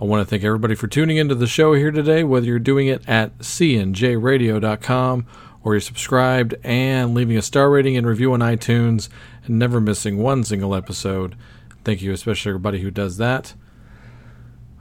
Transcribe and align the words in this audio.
I 0.00 0.06
want 0.06 0.26
to 0.26 0.28
thank 0.28 0.42
everybody 0.42 0.74
for 0.74 0.88
tuning 0.88 1.18
into 1.18 1.36
the 1.36 1.46
show 1.46 1.74
here 1.74 1.92
today, 1.92 2.24
whether 2.24 2.46
you're 2.46 2.58
doing 2.58 2.88
it 2.88 3.08
at 3.08 3.38
cnjradio.com 3.38 5.26
or 5.62 5.74
you're 5.74 5.80
subscribed 5.80 6.54
and 6.64 7.14
leaving 7.14 7.36
a 7.36 7.42
star 7.42 7.70
rating 7.70 7.96
and 7.96 8.04
review 8.04 8.32
on 8.32 8.40
iTunes 8.40 9.08
and 9.44 9.56
never 9.56 9.80
missing 9.80 10.18
one 10.18 10.42
single 10.42 10.74
episode. 10.74 11.36
Thank 11.84 12.02
you, 12.02 12.12
especially 12.12 12.50
everybody 12.50 12.80
who 12.80 12.90
does 12.90 13.18
that. 13.18 13.54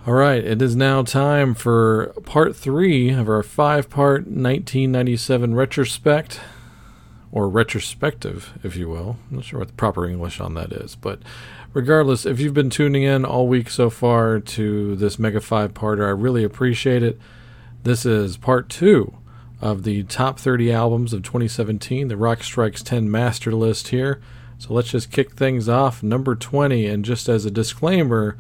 All 0.08 0.16
right, 0.16 0.44
it 0.44 0.64
is 0.64 0.76
now 0.76 1.04
time 1.04 1.54
for 1.54 2.08
part 2.26 2.56
three 2.56 3.12
of 3.12 3.30
our 3.30 3.44
five 3.44 3.92
part 3.92 4.22
1997 4.22 5.54
retrospect 5.54 6.40
or 7.32 7.48
retrospective, 7.48 8.58
if 8.64 8.76
you 8.76 8.90
will. 8.90 9.18
I'm 9.30 9.38
not 9.38 9.46
sure 9.46 9.60
what 9.60 9.68
the 9.68 9.76
proper 9.76 10.08
English 10.08 10.40
on 10.40 10.56
that 10.56 10.74
is, 10.74 10.96
but 10.96 11.20
regardless, 11.74 12.26
if 12.26 12.40
you've 12.40 12.54
been 12.54 12.70
tuning 12.70 13.04
in 13.04 13.26
all 13.26 13.48
week 13.48 13.70
so 13.70 13.90
far 13.90 14.40
to 14.40 14.96
this 14.96 15.20
Mega 15.20 15.42
5 15.42 15.74
parter, 15.74 16.06
I 16.06 16.12
really 16.12 16.44
appreciate 16.44 17.04
it. 17.04 17.20
This 17.84 18.06
is 18.06 18.38
part 18.38 18.70
two 18.70 19.16
of 19.62 19.84
the 19.84 20.04
top 20.04 20.40
30 20.40 20.72
albums 20.72 21.14
of 21.14 21.24
2017, 21.24 22.08
the 22.08 22.18
Rock 22.18 22.44
Strikes 22.44 22.84
10 22.84 23.10
master 23.10 23.54
list 23.54 23.90
here. 23.90 24.22
So 24.58 24.74
let's 24.74 24.92
just 24.92 25.12
kick 25.12 25.32
things 25.34 25.68
off. 25.68 26.04
Number 26.04 26.36
20, 26.36 26.86
and 26.86 27.04
just 27.04 27.28
as 27.28 27.46
a 27.46 27.52
disclaimer, 27.52 28.38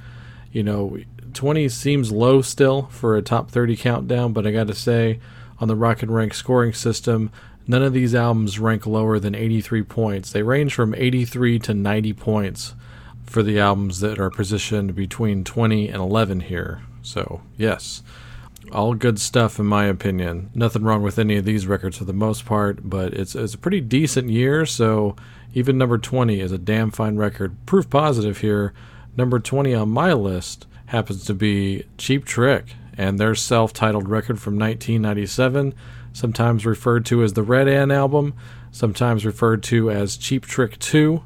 you 0.52 0.64
know, 0.64 0.98
20 1.34 1.68
seems 1.70 2.12
low 2.12 2.42
still 2.42 2.84
for 2.84 3.18
a 3.18 3.22
top 3.22 3.50
30 3.50 3.76
countdown, 3.76 4.34
but 4.34 4.46
I 4.46 4.52
got 4.52 4.68
to 4.68 4.76
say, 4.76 5.20
on 5.60 5.68
the 5.68 5.76
Rock 5.76 6.04
and 6.04 6.14
Rank 6.14 6.34
scoring 6.34 6.74
system, 6.74 7.32
None 7.66 7.84
of 7.84 7.94
these 7.94 8.14
albums 8.14 8.60
rank 8.60 8.86
lower 8.86 9.20
than 9.20 9.36
83 9.36 9.84
points. 9.84 10.32
They 10.32 10.44
range 10.44 10.74
from 10.74 10.94
83 10.94 11.60
to 11.60 11.74
90 11.74 12.14
points 12.14 12.74
for 13.34 13.42
the 13.42 13.60
albums 13.60 14.00
that 14.00 14.20
are 14.20 14.30
positioned 14.30 14.94
between 14.94 15.44
20 15.44 15.90
and 15.90 15.98
11 15.98 16.42
here. 16.42 16.84
So, 17.02 17.42
yes, 17.58 18.04
all 18.72 18.94
good 18.94 19.20
stuff 19.20 19.58
in 19.58 19.66
my 19.66 19.86
opinion. 19.86 20.52
Nothing 20.54 20.84
wrong 20.84 21.02
with 21.02 21.18
any 21.18 21.38
of 21.38 21.44
these 21.44 21.66
records 21.66 21.98
for 21.98 22.06
the 22.06 22.14
most 22.14 22.46
part, 22.46 22.88
but 22.88 23.12
it's, 23.16 23.34
it's 23.34 23.56
a 23.56 23.58
pretty 23.58 23.82
decent 23.82 24.30
year, 24.30 24.68
so 24.68 25.16
even 25.56 25.80
number 25.80 25.98
20 25.98 26.40
is 26.40 26.52
a 26.52 26.60
damn 26.60 26.92
fine 26.92 27.18
record. 27.18 27.58
Proof 27.66 27.90
positive 27.90 28.38
here. 28.38 28.72
Number 29.18 29.40
20 29.40 29.74
on 29.74 29.90
my 29.90 30.14
list 30.14 30.68
happens 30.86 31.26
to 31.26 31.34
be 31.34 31.86
Cheap 31.98 32.26
Trick 32.26 32.76
and 32.96 33.20
their 33.20 33.34
self 33.34 33.74
titled 33.74 34.08
record 34.08 34.40
from 34.40 34.60
1997 34.60 35.74
sometimes 36.14 36.68
referred 36.68 37.04
to 37.08 37.24
as 37.24 37.34
the 37.34 37.42
Red 37.42 37.68
Ant 37.68 37.92
album, 37.92 38.36
sometimes 38.72 39.26
referred 39.26 39.64
to 39.64 39.90
as 39.90 40.16
Cheap 40.18 40.46
Trick 40.46 40.78
2. 40.78 41.24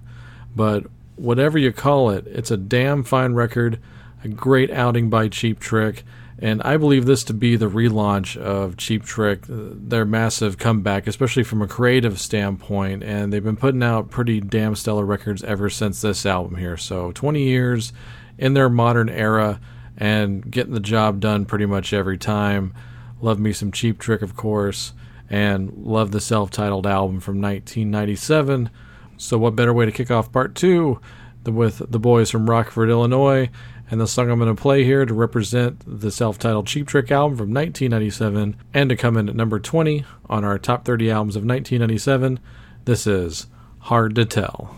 But 0.55 0.85
whatever 1.17 1.57
you 1.57 1.73
call 1.73 2.09
it, 2.09 2.25
it's 2.27 2.51
a 2.51 2.57
damn 2.57 3.03
fine 3.03 3.33
record, 3.33 3.79
a 4.23 4.27
great 4.27 4.71
outing 4.71 5.09
by 5.09 5.27
Cheap 5.27 5.59
Trick. 5.59 6.03
And 6.39 6.61
I 6.61 6.77
believe 6.77 7.05
this 7.05 7.23
to 7.25 7.33
be 7.33 7.55
the 7.55 7.69
relaunch 7.69 8.37
of 8.37 8.77
Cheap 8.77 9.03
Trick, 9.03 9.49
uh, 9.49 9.73
their 9.73 10.05
massive 10.05 10.59
comeback, 10.59 11.07
especially 11.07 11.43
from 11.43 11.63
a 11.63 11.67
creative 11.67 12.19
standpoint. 12.19 13.03
And 13.03 13.33
they've 13.33 13.43
been 13.43 13.57
putting 13.57 13.81
out 13.81 14.11
pretty 14.11 14.39
damn 14.39 14.75
stellar 14.75 15.03
records 15.03 15.43
ever 15.43 15.69
since 15.69 16.01
this 16.01 16.25
album 16.25 16.57
here. 16.57 16.77
So 16.77 17.11
20 17.11 17.41
years 17.41 17.91
in 18.37 18.53
their 18.53 18.69
modern 18.69 19.09
era 19.09 19.59
and 19.97 20.49
getting 20.51 20.73
the 20.73 20.79
job 20.79 21.19
done 21.19 21.45
pretty 21.45 21.65
much 21.65 21.91
every 21.91 22.19
time. 22.19 22.73
Love 23.19 23.39
me 23.39 23.51
some 23.51 23.71
Cheap 23.71 23.97
Trick, 23.97 24.21
of 24.21 24.35
course, 24.35 24.93
and 25.27 25.73
love 25.75 26.11
the 26.11 26.21
self 26.21 26.51
titled 26.51 26.85
album 26.85 27.19
from 27.19 27.41
1997. 27.41 28.69
So, 29.17 29.37
what 29.37 29.55
better 29.55 29.73
way 29.73 29.85
to 29.85 29.91
kick 29.91 30.11
off 30.11 30.31
part 30.31 30.55
two 30.55 31.01
than 31.43 31.55
with 31.55 31.81
the 31.91 31.99
boys 31.99 32.29
from 32.29 32.49
Rockford, 32.49 32.89
Illinois? 32.89 33.49
And 33.89 34.01
the 34.01 34.07
song 34.07 34.29
I'm 34.29 34.39
going 34.39 34.53
to 34.53 34.61
play 34.61 34.83
here 34.83 35.05
to 35.05 35.13
represent 35.13 35.81
the 35.85 36.11
self 36.11 36.37
titled 36.37 36.67
Cheap 36.67 36.87
Trick 36.87 37.09
album 37.11 37.37
from 37.37 37.53
1997 37.53 38.57
and 38.73 38.89
to 38.89 38.95
come 38.95 39.17
in 39.17 39.29
at 39.29 39.35
number 39.35 39.59
20 39.59 40.05
on 40.29 40.43
our 40.43 40.59
top 40.59 40.85
30 40.85 41.09
albums 41.09 41.35
of 41.35 41.43
1997. 41.43 42.39
This 42.85 43.07
is 43.07 43.47
Hard 43.79 44.15
to 44.15 44.25
Tell. 44.25 44.77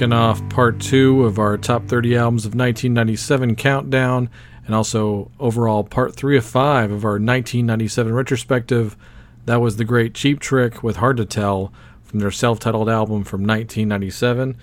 Kicking 0.00 0.14
off 0.14 0.48
part 0.48 0.80
two 0.80 1.26
of 1.26 1.38
our 1.38 1.58
top 1.58 1.86
30 1.86 2.16
albums 2.16 2.46
of 2.46 2.54
1997 2.54 3.54
countdown, 3.54 4.30
and 4.64 4.74
also 4.74 5.30
overall 5.38 5.84
part 5.84 6.16
three 6.16 6.38
of 6.38 6.44
five 6.46 6.90
of 6.90 7.04
our 7.04 7.18
1997 7.18 8.14
retrospective. 8.14 8.96
That 9.44 9.60
was 9.60 9.76
the 9.76 9.84
great 9.84 10.14
Cheap 10.14 10.40
Trick 10.40 10.82
with 10.82 10.96
Hard 10.96 11.18
to 11.18 11.26
Tell 11.26 11.70
from 12.02 12.20
their 12.20 12.30
self 12.30 12.58
titled 12.58 12.88
album 12.88 13.24
from 13.24 13.42
1997. 13.42 14.56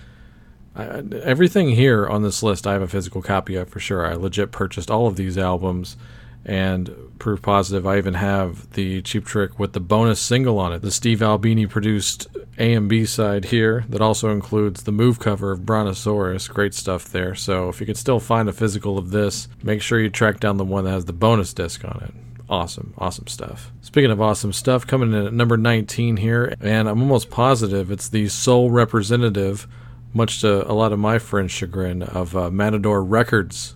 I, 0.75 1.03
everything 1.21 1.69
here 1.69 2.07
on 2.07 2.23
this 2.23 2.41
list 2.41 2.65
I 2.65 2.73
have 2.73 2.81
a 2.81 2.87
physical 2.87 3.21
copy 3.21 3.53
of 3.57 3.69
for 3.69 3.79
sure. 3.79 4.07
I 4.07 4.15
legit 4.15 4.51
purchased 4.51 4.89
all 4.89 5.05
of 5.05 5.17
these 5.17 5.37
albums 5.37 5.97
and 6.45 7.06
proof 7.19 7.41
positive 7.41 7.85
I 7.85 7.97
even 7.97 8.15
have 8.15 8.71
the 8.73 9.01
Cheap 9.01 9.25
Trick 9.25 9.59
with 9.59 9.73
the 9.73 9.79
bonus 9.79 10.19
single 10.19 10.59
on 10.59 10.73
it, 10.73 10.81
the 10.81 10.91
Steve 10.91 11.21
Albini 11.21 11.67
produced 11.67 12.27
A 12.57 12.73
and 12.73 12.87
B 12.87 13.05
side 13.05 13.45
here 13.45 13.85
that 13.89 14.01
also 14.01 14.29
includes 14.29 14.83
the 14.83 14.91
move 14.91 15.19
cover 15.19 15.51
of 15.51 15.65
Brontosaurus. 15.65 16.47
Great 16.47 16.73
stuff 16.73 17.05
there. 17.05 17.35
So 17.35 17.69
if 17.69 17.79
you 17.79 17.85
could 17.85 17.97
still 17.97 18.19
find 18.19 18.49
a 18.49 18.53
physical 18.53 18.97
of 18.97 19.11
this, 19.11 19.47
make 19.63 19.81
sure 19.81 19.99
you 19.99 20.09
track 20.09 20.39
down 20.39 20.57
the 20.57 20.65
one 20.65 20.85
that 20.85 20.91
has 20.91 21.05
the 21.05 21.13
bonus 21.13 21.53
disc 21.53 21.83
on 21.83 22.01
it. 22.03 22.13
Awesome, 22.49 22.93
awesome 22.97 23.27
stuff. 23.27 23.71
Speaking 23.81 24.11
of 24.11 24.21
awesome 24.21 24.53
stuff, 24.53 24.87
coming 24.87 25.11
in 25.11 25.25
at 25.25 25.33
number 25.33 25.57
19 25.57 26.17
here, 26.17 26.55
and 26.61 26.87
I'm 26.87 27.01
almost 27.01 27.29
positive 27.29 27.91
it's 27.91 28.07
the 28.07 28.29
sole 28.29 28.71
representative, 28.71 29.67
much 30.13 30.41
to 30.41 30.69
a 30.69 30.73
lot 30.73 30.93
of 30.93 30.99
my 30.99 31.19
friends' 31.19 31.51
chagrin, 31.51 32.03
of 32.03 32.37
uh, 32.37 32.49
Matador 32.49 33.03
Records 33.03 33.75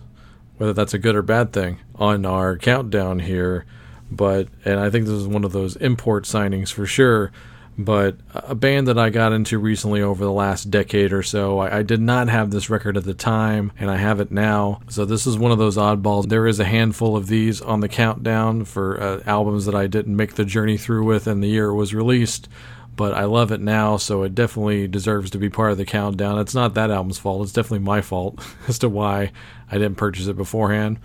whether 0.62 0.72
that's 0.72 0.94
a 0.94 0.98
good 0.98 1.16
or 1.16 1.22
bad 1.22 1.52
thing 1.52 1.80
on 1.96 2.24
our 2.24 2.56
countdown 2.56 3.18
here. 3.18 3.66
But 4.12 4.46
and 4.64 4.78
I 4.78 4.90
think 4.90 5.06
this 5.06 5.14
is 5.16 5.26
one 5.26 5.42
of 5.42 5.50
those 5.50 5.74
import 5.74 6.22
signings 6.22 6.72
for 6.72 6.86
sure. 6.86 7.32
But 7.76 8.18
a 8.32 8.54
band 8.54 8.86
that 8.86 8.96
I 8.96 9.10
got 9.10 9.32
into 9.32 9.58
recently 9.58 10.02
over 10.02 10.22
the 10.24 10.30
last 10.30 10.70
decade 10.70 11.12
or 11.12 11.24
so, 11.24 11.58
I, 11.58 11.78
I 11.78 11.82
did 11.82 12.00
not 12.00 12.28
have 12.28 12.52
this 12.52 12.70
record 12.70 12.96
at 12.96 13.02
the 13.02 13.12
time, 13.12 13.72
and 13.76 13.90
I 13.90 13.96
have 13.96 14.20
it 14.20 14.30
now. 14.30 14.82
So 14.88 15.04
this 15.04 15.26
is 15.26 15.36
one 15.36 15.50
of 15.50 15.58
those 15.58 15.76
oddballs. 15.76 16.28
There 16.28 16.46
is 16.46 16.60
a 16.60 16.64
handful 16.64 17.16
of 17.16 17.26
these 17.26 17.60
on 17.60 17.80
the 17.80 17.88
countdown 17.88 18.64
for 18.64 19.02
uh, 19.02 19.22
albums 19.26 19.66
that 19.66 19.74
I 19.74 19.88
didn't 19.88 20.14
make 20.14 20.36
the 20.36 20.44
journey 20.44 20.76
through 20.76 21.04
with 21.06 21.26
in 21.26 21.40
the 21.40 21.48
year 21.48 21.70
it 21.70 21.74
was 21.74 21.92
released 21.92 22.48
but 22.94 23.14
I 23.14 23.24
love 23.24 23.52
it 23.52 23.60
now, 23.60 23.96
so 23.96 24.22
it 24.22 24.34
definitely 24.34 24.86
deserves 24.86 25.30
to 25.30 25.38
be 25.38 25.48
part 25.48 25.72
of 25.72 25.78
the 25.78 25.84
countdown. 25.84 26.38
It's 26.38 26.54
not 26.54 26.74
that 26.74 26.90
album's 26.90 27.18
fault, 27.18 27.42
it's 27.42 27.52
definitely 27.52 27.80
my 27.80 28.00
fault 28.00 28.44
as 28.68 28.78
to 28.80 28.88
why 28.88 29.32
I 29.70 29.74
didn't 29.74 29.96
purchase 29.96 30.26
it 30.26 30.36
beforehand. 30.36 30.98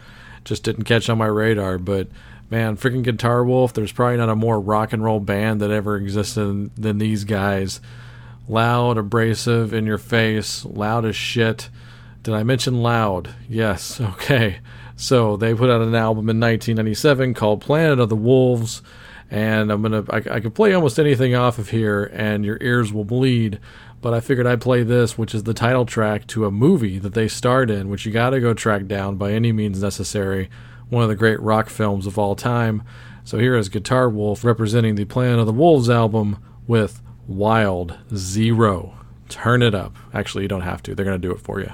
Just 0.44 0.64
didn't 0.64 0.86
catch 0.86 1.10
on 1.10 1.18
my 1.18 1.26
radar, 1.26 1.78
but 1.78 2.08
man, 2.50 2.78
freaking 2.78 3.04
Guitar 3.04 3.44
Wolf, 3.44 3.74
there's 3.74 3.92
probably 3.92 4.18
not 4.18 4.30
a 4.30 4.36
more 4.36 4.60
rock 4.60 4.94
and 4.94 5.04
roll 5.04 5.20
band 5.20 5.62
that 5.62 5.72
ever 5.72 5.98
existed 5.98 6.72
than 6.76 6.98
these 6.98 7.24
guys. 7.24 7.82
Loud, 8.48 8.98
abrasive, 8.98 9.74
in 9.74 9.86
your 9.86 9.98
face, 9.98 10.64
loud 10.64 11.06
as 11.06 11.16
shit. 11.16 11.70
Did 12.24 12.34
I 12.34 12.44
mention 12.44 12.82
loud? 12.82 13.34
Yes, 13.50 14.00
okay. 14.02 14.60
So 14.96 15.38
they 15.38 15.54
put 15.54 15.70
out 15.70 15.82
an 15.82 15.96
album 15.96 16.30
in 16.30 16.40
1997 16.40 17.34
called 17.34 17.62
Planet 17.62 18.00
of 18.00 18.10
the 18.10 18.16
Wolves 18.16 18.82
and 19.30 19.72
I'm 19.72 19.82
gonna 19.82 20.04
I, 20.10 20.18
I 20.18 20.40
could 20.40 20.56
play 20.56 20.74
almost 20.74 21.00
anything 21.00 21.36
off 21.36 21.58
of 21.58 21.70
here 21.70 22.06
and 22.14 22.46
your 22.46 22.58
ears 22.62 22.94
will 22.94 23.04
bleed 23.04 23.60
but 24.02 24.14
I 24.14 24.20
figured 24.20 24.48
I'd 24.48 24.62
play 24.62 24.84
this 24.84 25.18
which 25.18 25.36
is 25.36 25.44
the 25.44 25.54
title 25.54 25.86
track 25.86 26.28
to 26.28 26.46
a 26.46 26.52
movie 26.52 27.00
that 27.00 27.14
they 27.14 27.28
starred 27.28 27.70
in 27.70 27.90
which 27.90 28.06
you 28.06 28.12
gotta 28.12 28.40
go 28.40 28.54
track 28.54 28.88
down 28.88 29.18
by 29.18 29.32
any 29.34 29.52
means 29.52 29.82
necessary. 29.82 30.50
One 30.90 31.04
of 31.04 31.10
the 31.10 31.16
great 31.16 31.42
rock 31.42 31.70
films 31.70 32.08
of 32.08 32.18
all 32.18 32.36
time. 32.36 32.84
So 33.26 33.38
here 33.38 33.58
is 33.58 33.68
Guitar 33.68 34.10
Wolf 34.10 34.46
representing 34.46 34.96
the 34.96 35.04
Planet 35.04 35.40
of 35.40 35.46
the 35.46 35.52
Wolves 35.52 35.90
album 35.90 36.38
with 36.66 37.02
Wild 37.28 37.98
Zero. 38.16 38.98
Turn 39.28 39.62
it 39.62 39.76
up. 39.76 39.98
Actually 40.14 40.44
you 40.44 40.48
don't 40.48 40.62
have 40.62 40.82
to. 40.84 40.96
They're 40.96 41.04
gonna 41.04 41.18
do 41.18 41.32
it 41.32 41.42
for 41.42 41.60
you 41.60 41.72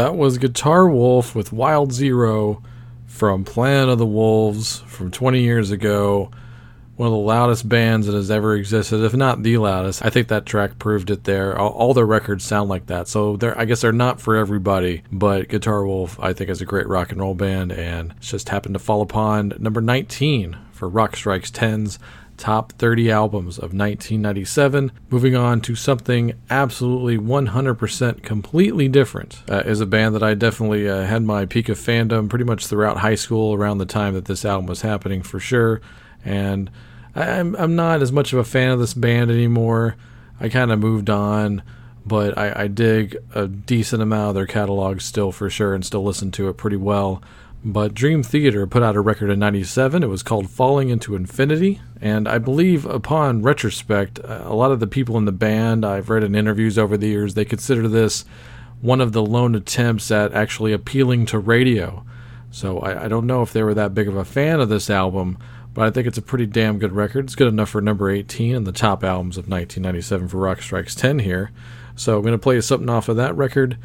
That 0.00 0.16
was 0.16 0.38
Guitar 0.38 0.88
Wolf 0.88 1.34
with 1.34 1.52
Wild 1.52 1.92
Zero 1.92 2.62
from 3.06 3.44
Planet 3.44 3.90
of 3.90 3.98
the 3.98 4.06
Wolves 4.06 4.78
from 4.86 5.10
20 5.10 5.42
years 5.42 5.70
ago. 5.70 6.30
One 6.96 7.08
of 7.08 7.12
the 7.12 7.18
loudest 7.18 7.68
bands 7.68 8.06
that 8.06 8.14
has 8.14 8.30
ever 8.30 8.54
existed, 8.54 9.04
if 9.04 9.14
not 9.14 9.42
the 9.42 9.58
loudest. 9.58 10.02
I 10.02 10.08
think 10.08 10.28
that 10.28 10.46
track 10.46 10.78
proved 10.78 11.10
it 11.10 11.24
there. 11.24 11.54
All, 11.58 11.68
all 11.72 11.92
their 11.92 12.06
records 12.06 12.44
sound 12.44 12.70
like 12.70 12.86
that. 12.86 13.08
So 13.08 13.36
they're, 13.36 13.58
I 13.60 13.66
guess 13.66 13.82
they're 13.82 13.92
not 13.92 14.22
for 14.22 14.36
everybody, 14.36 15.02
but 15.12 15.48
Guitar 15.48 15.84
Wolf, 15.84 16.18
I 16.18 16.32
think, 16.32 16.48
is 16.48 16.62
a 16.62 16.64
great 16.64 16.88
rock 16.88 17.12
and 17.12 17.20
roll 17.20 17.34
band 17.34 17.70
and 17.70 18.18
just 18.20 18.48
happened 18.48 18.76
to 18.76 18.78
fall 18.78 19.02
upon 19.02 19.52
number 19.58 19.82
19 19.82 20.56
for 20.72 20.88
Rock 20.88 21.14
Strikes 21.14 21.50
10's 21.50 21.98
top 22.40 22.72
30 22.72 23.10
albums 23.10 23.58
of 23.58 23.74
1997. 23.74 24.90
Moving 25.10 25.36
on 25.36 25.60
to 25.60 25.76
something 25.76 26.32
absolutely 26.48 27.18
100% 27.18 28.22
completely 28.22 28.88
different 28.88 29.42
uh, 29.48 29.62
is 29.66 29.80
a 29.80 29.86
band 29.86 30.14
that 30.14 30.22
I 30.22 30.34
definitely 30.34 30.88
uh, 30.88 31.04
had 31.04 31.22
my 31.22 31.44
peak 31.44 31.68
of 31.68 31.78
fandom 31.78 32.28
pretty 32.28 32.46
much 32.46 32.66
throughout 32.66 32.96
high 32.96 33.14
school 33.14 33.54
around 33.54 33.78
the 33.78 33.86
time 33.86 34.14
that 34.14 34.24
this 34.24 34.44
album 34.44 34.66
was 34.66 34.80
happening 34.80 35.22
for 35.22 35.38
sure. 35.38 35.82
And 36.24 36.70
I'm, 37.14 37.54
I'm 37.56 37.76
not 37.76 38.00
as 38.00 38.10
much 38.10 38.32
of 38.32 38.38
a 38.38 38.44
fan 38.44 38.70
of 38.70 38.78
this 38.78 38.94
band 38.94 39.30
anymore. 39.30 39.96
I 40.40 40.48
kind 40.48 40.72
of 40.72 40.78
moved 40.78 41.10
on, 41.10 41.62
but 42.06 42.38
I, 42.38 42.64
I 42.64 42.66
dig 42.68 43.18
a 43.34 43.46
decent 43.46 44.00
amount 44.00 44.30
of 44.30 44.34
their 44.34 44.46
catalog 44.46 45.02
still 45.02 45.30
for 45.30 45.50
sure 45.50 45.74
and 45.74 45.84
still 45.84 46.02
listen 46.02 46.30
to 46.32 46.48
it 46.48 46.56
pretty 46.56 46.78
well. 46.78 47.22
But 47.62 47.92
Dream 47.92 48.22
Theater 48.22 48.66
put 48.66 48.82
out 48.82 48.96
a 48.96 49.00
record 49.00 49.30
in 49.30 49.38
97. 49.38 50.02
It 50.02 50.06
was 50.06 50.22
called 50.22 50.48
Falling 50.48 50.88
into 50.88 51.14
Infinity. 51.14 51.80
And 52.00 52.26
I 52.26 52.38
believe, 52.38 52.86
upon 52.86 53.42
retrospect, 53.42 54.18
a 54.24 54.54
lot 54.54 54.72
of 54.72 54.80
the 54.80 54.86
people 54.86 55.18
in 55.18 55.26
the 55.26 55.32
band, 55.32 55.84
I've 55.84 56.08
read 56.08 56.24
in 56.24 56.34
interviews 56.34 56.78
over 56.78 56.96
the 56.96 57.08
years, 57.08 57.34
they 57.34 57.44
consider 57.44 57.86
this 57.86 58.24
one 58.80 59.02
of 59.02 59.12
the 59.12 59.22
lone 59.22 59.54
attempts 59.54 60.10
at 60.10 60.32
actually 60.32 60.72
appealing 60.72 61.26
to 61.26 61.38
radio. 61.38 62.02
So 62.50 62.78
I, 62.78 63.04
I 63.04 63.08
don't 63.08 63.26
know 63.26 63.42
if 63.42 63.52
they 63.52 63.62
were 63.62 63.74
that 63.74 63.94
big 63.94 64.08
of 64.08 64.16
a 64.16 64.24
fan 64.24 64.60
of 64.60 64.70
this 64.70 64.88
album, 64.88 65.36
but 65.74 65.86
I 65.86 65.90
think 65.90 66.06
it's 66.06 66.18
a 66.18 66.22
pretty 66.22 66.46
damn 66.46 66.78
good 66.78 66.92
record. 66.92 67.26
It's 67.26 67.34
good 67.34 67.48
enough 67.48 67.68
for 67.68 67.82
number 67.82 68.10
18 68.10 68.54
in 68.54 68.64
the 68.64 68.72
top 68.72 69.04
albums 69.04 69.36
of 69.36 69.48
1997 69.48 70.28
for 70.28 70.38
Rock 70.38 70.62
Strikes 70.62 70.94
10 70.94 71.18
here. 71.20 71.50
So 71.94 72.16
I'm 72.16 72.22
going 72.22 72.32
to 72.32 72.38
play 72.38 72.58
something 72.62 72.88
off 72.88 73.10
of 73.10 73.16
that 73.16 73.36
record 73.36 73.76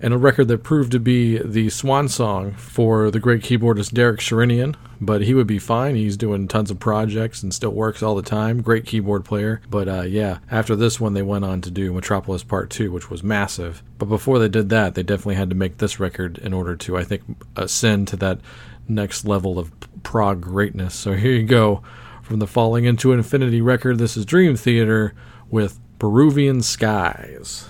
and 0.00 0.12
a 0.12 0.18
record 0.18 0.48
that 0.48 0.62
proved 0.62 0.92
to 0.92 1.00
be 1.00 1.38
the 1.38 1.70
swan 1.70 2.08
song 2.08 2.52
for 2.54 3.10
the 3.10 3.20
great 3.20 3.42
keyboardist 3.42 3.94
Derek 3.94 4.20
Sherinian. 4.20 4.74
But 5.00 5.22
he 5.22 5.34
would 5.34 5.46
be 5.46 5.58
fine. 5.58 5.96
He's 5.96 6.16
doing 6.16 6.48
tons 6.48 6.70
of 6.70 6.78
projects 6.78 7.42
and 7.42 7.52
still 7.52 7.70
works 7.70 8.02
all 8.02 8.14
the 8.14 8.22
time. 8.22 8.62
Great 8.62 8.86
keyboard 8.86 9.24
player. 9.24 9.60
But 9.68 9.88
uh, 9.88 10.02
yeah, 10.02 10.38
after 10.50 10.76
this 10.76 11.00
one, 11.00 11.14
they 11.14 11.22
went 11.22 11.44
on 11.44 11.60
to 11.62 11.70
do 11.70 11.92
Metropolis 11.92 12.42
Part 12.42 12.70
2, 12.70 12.90
which 12.90 13.10
was 13.10 13.22
massive. 13.22 13.82
But 13.98 14.06
before 14.06 14.38
they 14.38 14.48
did 14.48 14.70
that, 14.70 14.94
they 14.94 15.02
definitely 15.02 15.34
had 15.34 15.50
to 15.50 15.56
make 15.56 15.78
this 15.78 16.00
record 16.00 16.38
in 16.38 16.54
order 16.54 16.76
to, 16.76 16.96
I 16.96 17.04
think, 17.04 17.22
ascend 17.56 18.08
to 18.08 18.16
that 18.18 18.40
next 18.88 19.24
level 19.24 19.58
of 19.58 19.72
prog 20.02 20.40
greatness. 20.40 20.94
So 20.94 21.14
here 21.14 21.32
you 21.32 21.44
go. 21.44 21.82
From 22.22 22.38
the 22.38 22.46
Falling 22.46 22.86
into 22.86 23.12
Infinity 23.12 23.60
record, 23.60 23.98
this 23.98 24.16
is 24.16 24.24
Dream 24.24 24.56
Theater 24.56 25.12
with 25.50 25.78
Peruvian 25.98 26.62
Skies. 26.62 27.68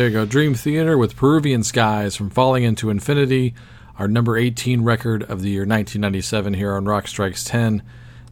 There 0.00 0.08
you 0.08 0.14
go. 0.14 0.24
Dream 0.24 0.54
Theater 0.54 0.96
with 0.96 1.14
Peruvian 1.14 1.62
Skies 1.62 2.16
from 2.16 2.30
Falling 2.30 2.64
into 2.64 2.88
Infinity, 2.88 3.52
our 3.98 4.08
number 4.08 4.34
18 4.38 4.82
record 4.82 5.22
of 5.24 5.42
the 5.42 5.50
year 5.50 5.66
1997 5.66 6.54
here 6.54 6.72
on 6.72 6.86
Rock 6.86 7.06
Strikes 7.06 7.44
10. 7.44 7.82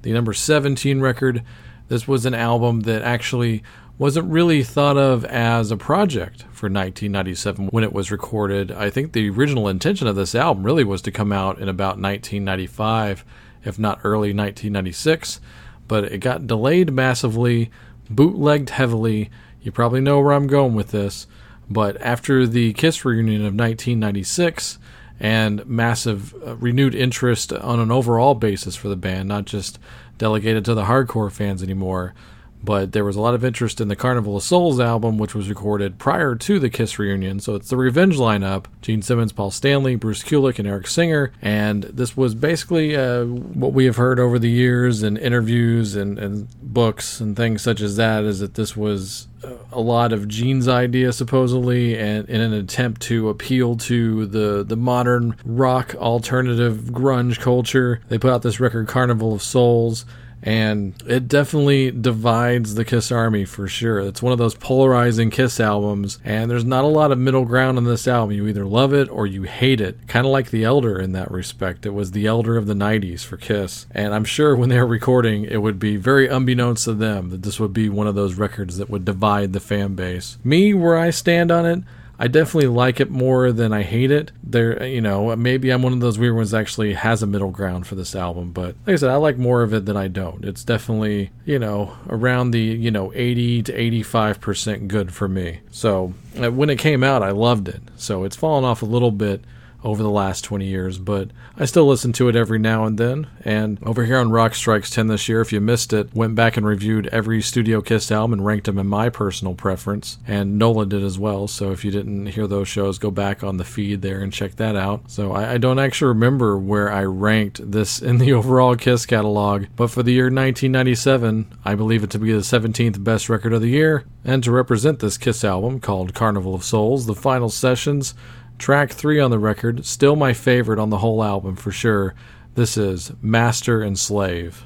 The 0.00 0.12
number 0.14 0.32
17 0.32 1.02
record, 1.02 1.42
this 1.88 2.08
was 2.08 2.24
an 2.24 2.32
album 2.32 2.80
that 2.84 3.02
actually 3.02 3.62
wasn't 3.98 4.32
really 4.32 4.62
thought 4.62 4.96
of 4.96 5.26
as 5.26 5.70
a 5.70 5.76
project 5.76 6.44
for 6.44 6.70
1997 6.70 7.66
when 7.66 7.84
it 7.84 7.92
was 7.92 8.10
recorded. 8.10 8.72
I 8.72 8.88
think 8.88 9.12
the 9.12 9.28
original 9.28 9.68
intention 9.68 10.06
of 10.06 10.16
this 10.16 10.34
album 10.34 10.64
really 10.64 10.84
was 10.84 11.02
to 11.02 11.10
come 11.10 11.32
out 11.32 11.58
in 11.58 11.68
about 11.68 12.00
1995, 12.00 13.26
if 13.62 13.78
not 13.78 14.00
early 14.04 14.32
1996, 14.32 15.38
but 15.86 16.04
it 16.04 16.20
got 16.20 16.46
delayed 16.46 16.94
massively, 16.94 17.70
bootlegged 18.08 18.70
heavily. 18.70 19.30
You 19.60 19.70
probably 19.70 20.00
know 20.00 20.18
where 20.18 20.32
I'm 20.32 20.46
going 20.46 20.74
with 20.74 20.92
this, 20.92 21.26
but 21.70 22.00
after 22.00 22.46
the 22.46 22.72
Kiss 22.72 23.04
reunion 23.04 23.42
of 23.42 23.54
1996 23.54 24.78
and 25.20 25.66
massive 25.66 26.34
uh, 26.46 26.56
renewed 26.56 26.94
interest 26.94 27.52
on 27.52 27.80
an 27.80 27.90
overall 27.90 28.34
basis 28.34 28.76
for 28.76 28.88
the 28.88 28.96
band, 28.96 29.28
not 29.28 29.44
just 29.44 29.78
delegated 30.16 30.64
to 30.64 30.74
the 30.74 30.84
hardcore 30.84 31.30
fans 31.30 31.62
anymore, 31.62 32.14
but 32.62 32.92
there 32.92 33.04
was 33.04 33.16
a 33.16 33.20
lot 33.20 33.34
of 33.34 33.44
interest 33.44 33.80
in 33.80 33.88
the 33.88 33.96
Carnival 33.96 34.36
of 34.36 34.42
Souls 34.42 34.80
album, 34.80 35.18
which 35.18 35.34
was 35.34 35.48
recorded 35.48 35.98
prior 35.98 36.34
to 36.34 36.58
the 36.58 36.70
Kiss 36.70 36.98
reunion. 36.98 37.40
So 37.40 37.54
it's 37.54 37.68
the 37.68 37.76
Revenge 37.76 38.16
lineup 38.16 38.66
Gene 38.82 39.02
Simmons, 39.02 39.32
Paul 39.32 39.50
Stanley, 39.50 39.96
Bruce 39.96 40.22
Kulick, 40.22 40.58
and 40.58 40.66
Eric 40.66 40.86
Singer. 40.86 41.32
And 41.40 41.84
this 41.84 42.16
was 42.16 42.34
basically 42.34 42.96
uh, 42.96 43.24
what 43.24 43.72
we 43.72 43.84
have 43.84 43.96
heard 43.96 44.18
over 44.18 44.38
the 44.38 44.50
years 44.50 45.02
in 45.02 45.16
interviews 45.16 45.94
and, 45.94 46.18
and 46.18 46.48
books 46.62 47.20
and 47.20 47.36
things 47.36 47.62
such 47.62 47.80
as 47.80 47.96
that 47.96 48.24
is 48.24 48.40
that 48.40 48.54
this 48.54 48.76
was 48.76 49.28
uh, 49.44 49.54
a 49.72 49.80
lot 49.80 50.12
of 50.12 50.26
Gene's 50.26 50.68
idea, 50.68 51.12
supposedly, 51.12 51.96
and 51.96 52.28
in 52.28 52.40
an 52.40 52.52
attempt 52.52 53.02
to 53.02 53.28
appeal 53.28 53.76
to 53.76 54.26
the, 54.26 54.64
the 54.64 54.76
modern 54.76 55.36
rock 55.44 55.94
alternative 55.96 56.88
grunge 56.90 57.38
culture. 57.38 58.00
They 58.08 58.18
put 58.18 58.32
out 58.32 58.42
this 58.42 58.60
record, 58.60 58.88
Carnival 58.88 59.32
of 59.32 59.42
Souls 59.42 60.04
and 60.42 60.94
it 61.06 61.28
definitely 61.28 61.90
divides 61.90 62.74
the 62.74 62.84
Kiss 62.84 63.10
Army 63.10 63.44
for 63.44 63.66
sure. 63.66 64.00
It's 64.00 64.22
one 64.22 64.32
of 64.32 64.38
those 64.38 64.54
polarizing 64.54 65.30
Kiss 65.30 65.58
albums, 65.58 66.18
and 66.24 66.50
there's 66.50 66.64
not 66.64 66.84
a 66.84 66.88
lot 66.88 67.10
of 67.10 67.18
middle 67.18 67.44
ground 67.44 67.78
on 67.78 67.84
this 67.84 68.06
album. 68.06 68.36
You 68.36 68.46
either 68.46 68.64
love 68.64 68.94
it 68.94 69.08
or 69.08 69.26
you 69.26 69.42
hate 69.42 69.80
it, 69.80 70.06
kind 70.06 70.26
of 70.26 70.32
like 70.32 70.50
The 70.50 70.64
Elder 70.64 71.00
in 71.00 71.12
that 71.12 71.30
respect. 71.30 71.86
It 71.86 71.90
was 71.90 72.12
The 72.12 72.26
Elder 72.26 72.56
of 72.56 72.66
the 72.66 72.74
90s 72.74 73.24
for 73.24 73.36
Kiss, 73.36 73.86
and 73.90 74.14
I'm 74.14 74.24
sure 74.24 74.54
when 74.54 74.68
they 74.68 74.78
were 74.78 74.86
recording, 74.86 75.44
it 75.44 75.62
would 75.62 75.78
be 75.78 75.96
very 75.96 76.28
unbeknownst 76.28 76.84
to 76.84 76.94
them 76.94 77.30
that 77.30 77.42
this 77.42 77.58
would 77.58 77.72
be 77.72 77.88
one 77.88 78.06
of 78.06 78.14
those 78.14 78.34
records 78.34 78.76
that 78.78 78.90
would 78.90 79.04
divide 79.04 79.52
the 79.52 79.60
fan 79.60 79.94
base. 79.94 80.38
Me, 80.44 80.72
where 80.72 80.96
I 80.96 81.10
stand 81.10 81.50
on 81.50 81.66
it, 81.66 81.82
I 82.18 82.26
definitely 82.26 82.68
like 82.68 82.98
it 82.98 83.10
more 83.10 83.52
than 83.52 83.72
I 83.72 83.82
hate 83.82 84.10
it. 84.10 84.32
There, 84.42 84.84
you 84.84 85.00
know, 85.00 85.36
maybe 85.36 85.70
I'm 85.70 85.82
one 85.82 85.92
of 85.92 86.00
those 86.00 86.18
weird 86.18 86.34
ones 86.34 86.50
that 86.50 86.60
actually 86.60 86.94
has 86.94 87.22
a 87.22 87.26
middle 87.26 87.50
ground 87.50 87.86
for 87.86 87.94
this 87.94 88.16
album, 88.16 88.50
but 88.52 88.74
like 88.86 88.94
I 88.94 88.96
said, 88.96 89.10
I 89.10 89.16
like 89.16 89.38
more 89.38 89.62
of 89.62 89.72
it 89.72 89.86
than 89.86 89.96
I 89.96 90.08
don't. 90.08 90.44
It's 90.44 90.64
definitely, 90.64 91.30
you 91.44 91.58
know, 91.58 91.96
around 92.08 92.50
the, 92.50 92.60
you 92.60 92.90
know, 92.90 93.12
80 93.14 93.62
to 93.64 93.72
85% 93.72 94.88
good 94.88 95.14
for 95.14 95.28
me. 95.28 95.60
So 95.70 96.14
uh, 96.42 96.50
when 96.50 96.70
it 96.70 96.78
came 96.78 97.04
out, 97.04 97.22
I 97.22 97.30
loved 97.30 97.68
it. 97.68 97.82
So 97.96 98.24
it's 98.24 98.36
fallen 98.36 98.64
off 98.64 98.82
a 98.82 98.86
little 98.86 99.12
bit 99.12 99.42
over 99.84 100.02
the 100.02 100.10
last 100.10 100.42
20 100.42 100.66
years, 100.66 100.98
but 100.98 101.30
I 101.56 101.64
still 101.64 101.86
listen 101.86 102.12
to 102.14 102.28
it 102.28 102.36
every 102.36 102.58
now 102.58 102.84
and 102.84 102.98
then. 102.98 103.28
And 103.44 103.78
over 103.84 104.04
here 104.04 104.18
on 104.18 104.30
Rock 104.30 104.54
Strikes 104.54 104.90
10 104.90 105.06
this 105.06 105.28
year, 105.28 105.40
if 105.40 105.52
you 105.52 105.60
missed 105.60 105.92
it, 105.92 106.12
went 106.14 106.34
back 106.34 106.56
and 106.56 106.66
reviewed 106.66 107.06
every 107.08 107.40
Studio 107.40 107.80
Kiss 107.80 108.10
album 108.10 108.32
and 108.34 108.46
ranked 108.46 108.66
them 108.66 108.78
in 108.78 108.86
my 108.86 109.08
personal 109.08 109.54
preference. 109.54 110.18
And 110.26 110.58
Nolan 110.58 110.88
did 110.88 111.04
as 111.04 111.18
well. 111.18 111.46
So 111.46 111.70
if 111.70 111.84
you 111.84 111.90
didn't 111.90 112.26
hear 112.26 112.46
those 112.46 112.68
shows, 112.68 112.98
go 112.98 113.10
back 113.10 113.44
on 113.44 113.56
the 113.56 113.64
feed 113.64 114.02
there 114.02 114.20
and 114.20 114.32
check 114.32 114.56
that 114.56 114.74
out. 114.74 115.10
So 115.10 115.32
I, 115.32 115.52
I 115.52 115.58
don't 115.58 115.78
actually 115.78 116.08
remember 116.08 116.58
where 116.58 116.90
I 116.90 117.04
ranked 117.04 117.70
this 117.70 118.02
in 118.02 118.18
the 118.18 118.32
overall 118.38 118.74
Kiss 118.76 119.06
catalog, 119.06 119.66
but 119.76 119.90
for 119.90 120.02
the 120.02 120.12
year 120.12 120.24
1997, 120.24 121.54
I 121.64 121.74
believe 121.74 122.02
it 122.02 122.10
to 122.10 122.18
be 122.18 122.32
the 122.32 122.38
17th 122.38 123.02
best 123.04 123.28
record 123.28 123.52
of 123.52 123.62
the 123.62 123.70
year. 123.70 124.04
And 124.24 124.42
to 124.44 124.52
represent 124.52 124.98
this 124.98 125.16
Kiss 125.16 125.44
album 125.44 125.80
called 125.80 126.14
Carnival 126.14 126.54
of 126.54 126.64
Souls, 126.64 127.06
the 127.06 127.14
final 127.14 127.48
sessions 127.48 128.14
Track 128.58 128.90
three 128.90 129.20
on 129.20 129.30
the 129.30 129.38
record, 129.38 129.86
still 129.86 130.16
my 130.16 130.32
favorite 130.32 130.78
on 130.80 130.90
the 130.90 130.98
whole 130.98 131.22
album 131.22 131.54
for 131.56 131.70
sure. 131.70 132.14
This 132.54 132.76
is 132.76 133.12
Master 133.22 133.82
and 133.82 133.96
Slave. 133.96 134.64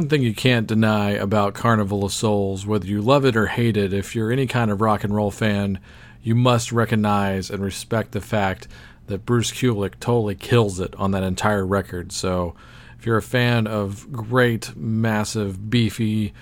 One 0.00 0.08
thing 0.08 0.22
you 0.22 0.34
can't 0.34 0.66
deny 0.66 1.10
about 1.10 1.52
Carnival 1.52 2.06
of 2.06 2.12
Souls, 2.14 2.64
whether 2.64 2.86
you 2.86 3.02
love 3.02 3.26
it 3.26 3.36
or 3.36 3.48
hate 3.48 3.76
it, 3.76 3.92
if 3.92 4.14
you're 4.16 4.32
any 4.32 4.46
kind 4.46 4.70
of 4.70 4.80
rock 4.80 5.04
and 5.04 5.14
roll 5.14 5.30
fan, 5.30 5.78
you 6.22 6.34
must 6.34 6.72
recognize 6.72 7.50
and 7.50 7.62
respect 7.62 8.12
the 8.12 8.20
fact 8.22 8.66
that 9.08 9.26
Bruce 9.26 9.50
Kulick 9.52 10.00
totally 10.00 10.34
kills 10.34 10.80
it 10.80 10.94
on 10.96 11.10
that 11.10 11.22
entire 11.22 11.66
record. 11.66 12.12
So, 12.12 12.54
if 12.98 13.04
you're 13.04 13.18
a 13.18 13.22
fan 13.22 13.66
of 13.66 14.10
great, 14.10 14.74
massive, 14.74 15.68
beefy 15.68 16.32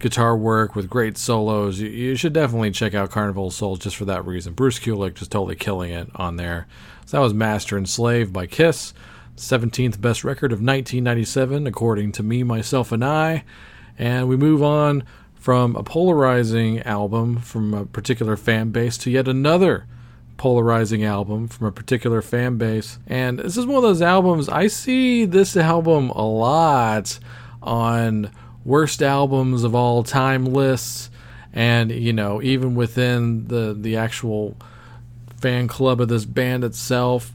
guitar 0.00 0.36
work 0.36 0.74
with 0.74 0.90
great 0.90 1.16
solos, 1.16 1.78
you, 1.78 1.88
you 1.88 2.16
should 2.16 2.32
definitely 2.32 2.72
check 2.72 2.92
out 2.92 3.12
Carnival 3.12 3.46
of 3.46 3.52
Souls 3.52 3.78
just 3.78 3.94
for 3.94 4.06
that 4.06 4.26
reason. 4.26 4.52
Bruce 4.52 4.80
Kulick 4.80 5.14
just 5.14 5.30
totally 5.30 5.54
killing 5.54 5.92
it 5.92 6.10
on 6.16 6.38
there. 6.38 6.66
So 7.04 7.18
that 7.18 7.22
was 7.22 7.34
Master 7.34 7.76
and 7.76 7.88
Slave 7.88 8.32
by 8.32 8.48
Kiss. 8.48 8.92
17th 9.36 10.00
best 10.00 10.24
record 10.24 10.52
of 10.52 10.58
1997, 10.58 11.66
according 11.66 12.12
to 12.12 12.22
me, 12.22 12.42
myself, 12.42 12.90
and 12.92 13.04
I. 13.04 13.44
And 13.98 14.28
we 14.28 14.36
move 14.36 14.62
on 14.62 15.04
from 15.34 15.76
a 15.76 15.82
polarizing 15.82 16.80
album 16.82 17.38
from 17.38 17.72
a 17.72 17.86
particular 17.86 18.36
fan 18.36 18.70
base 18.70 18.98
to 18.98 19.10
yet 19.10 19.28
another 19.28 19.86
polarizing 20.36 21.04
album 21.04 21.48
from 21.48 21.66
a 21.66 21.72
particular 21.72 22.22
fan 22.22 22.56
base. 22.56 22.98
And 23.06 23.38
this 23.38 23.56
is 23.56 23.66
one 23.66 23.76
of 23.76 23.82
those 23.82 24.02
albums, 24.02 24.48
I 24.48 24.66
see 24.66 25.24
this 25.24 25.56
album 25.56 26.10
a 26.10 26.26
lot 26.26 27.18
on 27.62 28.30
worst 28.64 29.02
albums 29.02 29.64
of 29.64 29.74
all 29.74 30.02
time 30.02 30.46
lists. 30.46 31.10
And, 31.52 31.90
you 31.90 32.12
know, 32.12 32.42
even 32.42 32.74
within 32.74 33.48
the, 33.48 33.74
the 33.78 33.96
actual 33.96 34.56
fan 35.40 35.68
club 35.68 36.00
of 36.00 36.08
this 36.08 36.24
band 36.24 36.64
itself, 36.64 37.32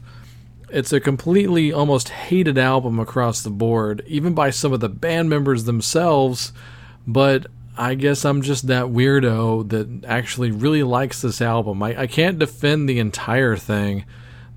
it's 0.72 0.92
a 0.92 1.00
completely 1.00 1.72
almost 1.72 2.08
hated 2.08 2.56
album 2.56 2.98
across 2.98 3.42
the 3.42 3.50
board, 3.50 4.02
even 4.06 4.34
by 4.34 4.50
some 4.50 4.72
of 4.72 4.80
the 4.80 4.88
band 4.88 5.28
members 5.28 5.64
themselves. 5.64 6.52
But 7.06 7.46
I 7.76 7.94
guess 7.94 8.24
I'm 8.24 8.42
just 8.42 8.66
that 8.68 8.86
weirdo 8.86 9.68
that 9.68 10.04
actually 10.06 10.50
really 10.50 10.82
likes 10.82 11.20
this 11.20 11.40
album. 11.40 11.82
I, 11.82 12.02
I 12.02 12.06
can't 12.06 12.38
defend 12.38 12.88
the 12.88 12.98
entire 12.98 13.56
thing. 13.56 14.04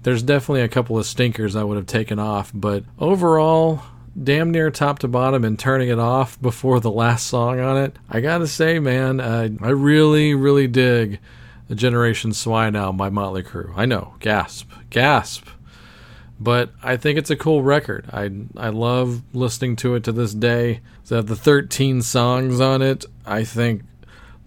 There's 0.04 0.24
definitely 0.24 0.62
a 0.62 0.70
couple 0.70 0.98
of 0.98 1.06
stinkers 1.06 1.56
I 1.56 1.64
would 1.64 1.78
have 1.78 1.88
taken 1.88 2.20
off, 2.20 2.52
but 2.54 2.84
overall, 3.00 3.82
damn 4.22 4.52
near 4.52 4.72
top 4.72 5.00
to 5.00 5.08
bottom 5.08 5.44
and 5.44 5.60
turning 5.60 5.90
it 5.90 6.00
off 6.00 6.40
before 6.42 6.80
the 6.80 6.92
last 6.92 7.28
song 7.28 7.60
on 7.60 7.78
it. 7.78 7.96
I 8.10 8.22
gotta 8.22 8.48
say, 8.48 8.80
man, 8.80 9.20
uh, 9.20 9.50
I 9.62 9.70
really, 9.70 10.34
really 10.34 10.68
dig 10.68 11.20
the 11.68 11.76
Generation 11.76 12.32
Swine 12.34 12.76
album 12.76 12.98
by 12.98 13.10
Motley 13.10 13.44
Crue. 13.44 13.74
I 13.76 13.86
know, 13.86 14.14
gasp, 14.20 14.70
gasp 14.92 15.48
but 16.40 16.72
I 16.84 16.98
think 16.98 17.18
it's 17.18 17.30
a 17.30 17.36
cool 17.36 17.64
record. 17.64 18.06
I 18.12 18.30
I 18.58 18.70
love 18.70 19.22
listening 19.34 19.76
to 19.78 19.96
it 19.96 20.04
to 20.06 20.12
this 20.12 20.34
day. 20.34 20.82
So 21.04 21.22
the 21.22 21.36
13 21.36 22.02
songs 22.02 22.60
on 22.60 22.82
it, 22.82 23.06
I 23.26 23.44
think 23.44 23.84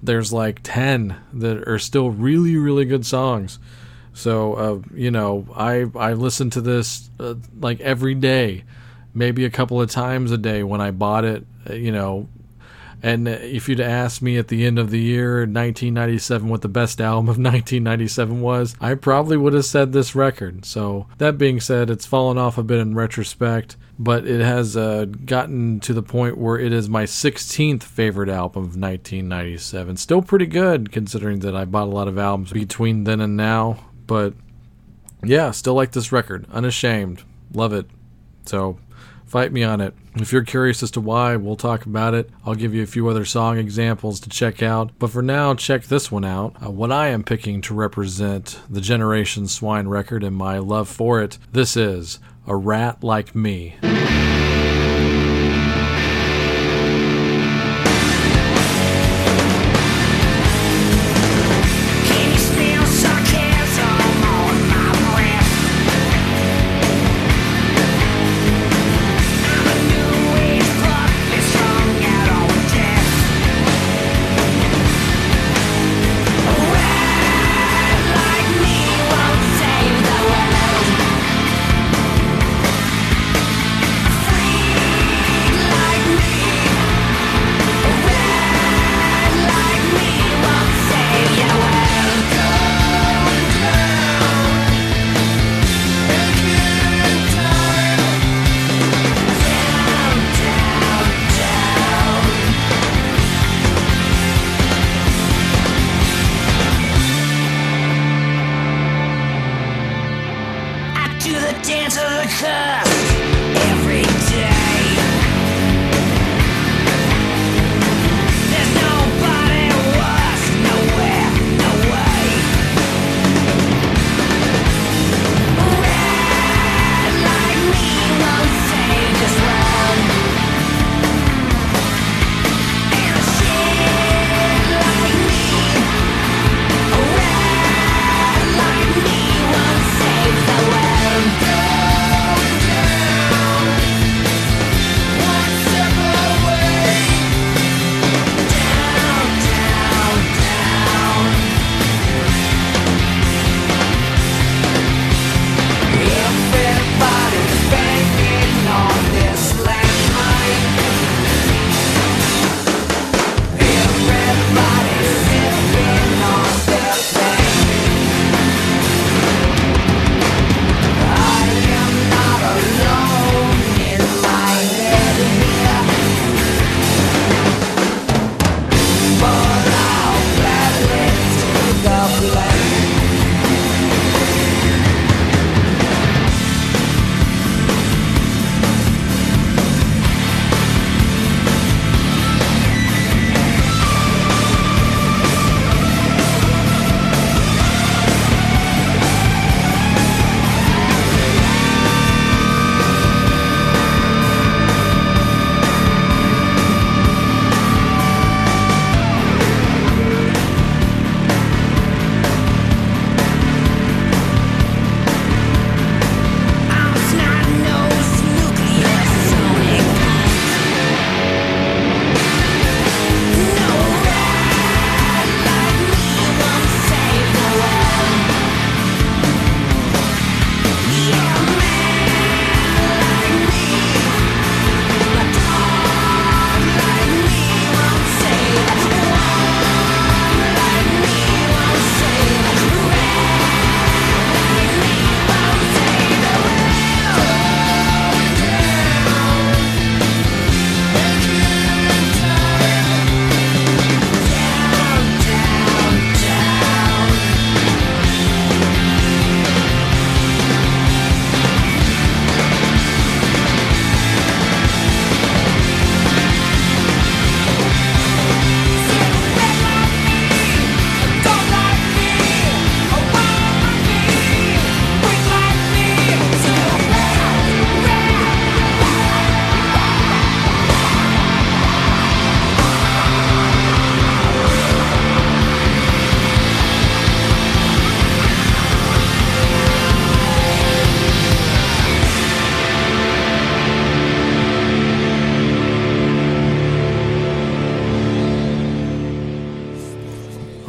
there's 0.02 0.32
like 0.32 0.60
10 0.62 1.16
that 1.32 1.66
are 1.68 1.78
still 1.78 2.10
really 2.10 2.56
really 2.56 2.84
good 2.84 3.06
songs. 3.06 3.58
So 4.12 4.54
uh, 4.54 4.80
you 4.94 5.10
know, 5.10 5.46
I 5.54 5.86
I 5.94 6.12
listen 6.12 6.50
to 6.50 6.60
this 6.60 7.08
uh, 7.20 7.34
like 7.60 7.80
every 7.80 8.14
day, 8.14 8.64
maybe 9.14 9.44
a 9.44 9.50
couple 9.50 9.80
of 9.80 9.90
times 9.90 10.30
a 10.32 10.38
day 10.38 10.62
when 10.62 10.80
I 10.80 10.90
bought 10.90 11.24
it. 11.24 11.46
uh, 11.68 11.74
You 11.74 11.92
know, 11.92 12.28
and 13.02 13.28
if 13.28 13.68
you'd 13.68 13.80
asked 13.80 14.22
me 14.22 14.38
at 14.38 14.48
the 14.48 14.66
end 14.66 14.78
of 14.78 14.90
the 14.90 15.00
year, 15.00 15.40
1997, 15.40 16.48
what 16.48 16.62
the 16.62 16.68
best 16.68 17.00
album 17.00 17.28
of 17.28 17.36
1997 17.38 18.40
was, 18.40 18.74
I 18.80 18.94
probably 18.94 19.36
would 19.36 19.52
have 19.52 19.64
said 19.64 19.92
this 19.92 20.14
record. 20.14 20.64
So, 20.64 21.06
that 21.18 21.38
being 21.38 21.60
said, 21.60 21.90
it's 21.90 22.06
fallen 22.06 22.38
off 22.38 22.58
a 22.58 22.62
bit 22.62 22.80
in 22.80 22.94
retrospect, 22.94 23.76
but 23.98 24.26
it 24.26 24.40
has 24.40 24.76
uh, 24.76 25.04
gotten 25.04 25.80
to 25.80 25.92
the 25.92 26.02
point 26.02 26.38
where 26.38 26.58
it 26.58 26.72
is 26.72 26.88
my 26.88 27.04
16th 27.04 27.82
favorite 27.82 28.28
album 28.28 28.62
of 28.62 28.76
1997. 28.76 29.96
Still 29.96 30.22
pretty 30.22 30.46
good, 30.46 30.92
considering 30.92 31.40
that 31.40 31.56
I 31.56 31.64
bought 31.64 31.88
a 31.88 31.90
lot 31.90 32.08
of 32.08 32.18
albums 32.18 32.52
between 32.52 33.04
then 33.04 33.20
and 33.20 33.36
now. 33.36 33.78
But 34.06 34.34
yeah, 35.22 35.50
still 35.50 35.74
like 35.74 35.92
this 35.92 36.12
record. 36.12 36.46
Unashamed. 36.50 37.22
Love 37.52 37.72
it. 37.72 37.86
So, 38.46 38.78
fight 39.28 39.52
me 39.52 39.62
on 39.62 39.80
it. 39.80 39.94
If 40.16 40.32
you're 40.32 40.44
curious 40.44 40.82
as 40.82 40.90
to 40.92 41.00
why, 41.00 41.36
we'll 41.36 41.56
talk 41.56 41.86
about 41.86 42.14
it. 42.14 42.30
I'll 42.44 42.54
give 42.54 42.74
you 42.74 42.82
a 42.82 42.86
few 42.86 43.08
other 43.08 43.24
song 43.24 43.58
examples 43.58 44.20
to 44.20 44.28
check 44.28 44.62
out. 44.62 44.90
But 44.98 45.10
for 45.10 45.22
now, 45.22 45.54
check 45.54 45.84
this 45.84 46.10
one 46.10 46.24
out. 46.24 46.56
Uh, 46.64 46.70
what 46.70 46.90
I 46.90 47.08
am 47.08 47.22
picking 47.22 47.60
to 47.62 47.74
represent 47.74 48.58
the 48.68 48.80
Generation 48.80 49.46
Swine 49.46 49.88
record 49.88 50.24
and 50.24 50.36
my 50.36 50.58
love 50.58 50.88
for 50.88 51.22
it. 51.22 51.38
This 51.52 51.76
is 51.76 52.18
A 52.46 52.56
Rat 52.56 53.04
Like 53.04 53.34
Me. 53.34 53.76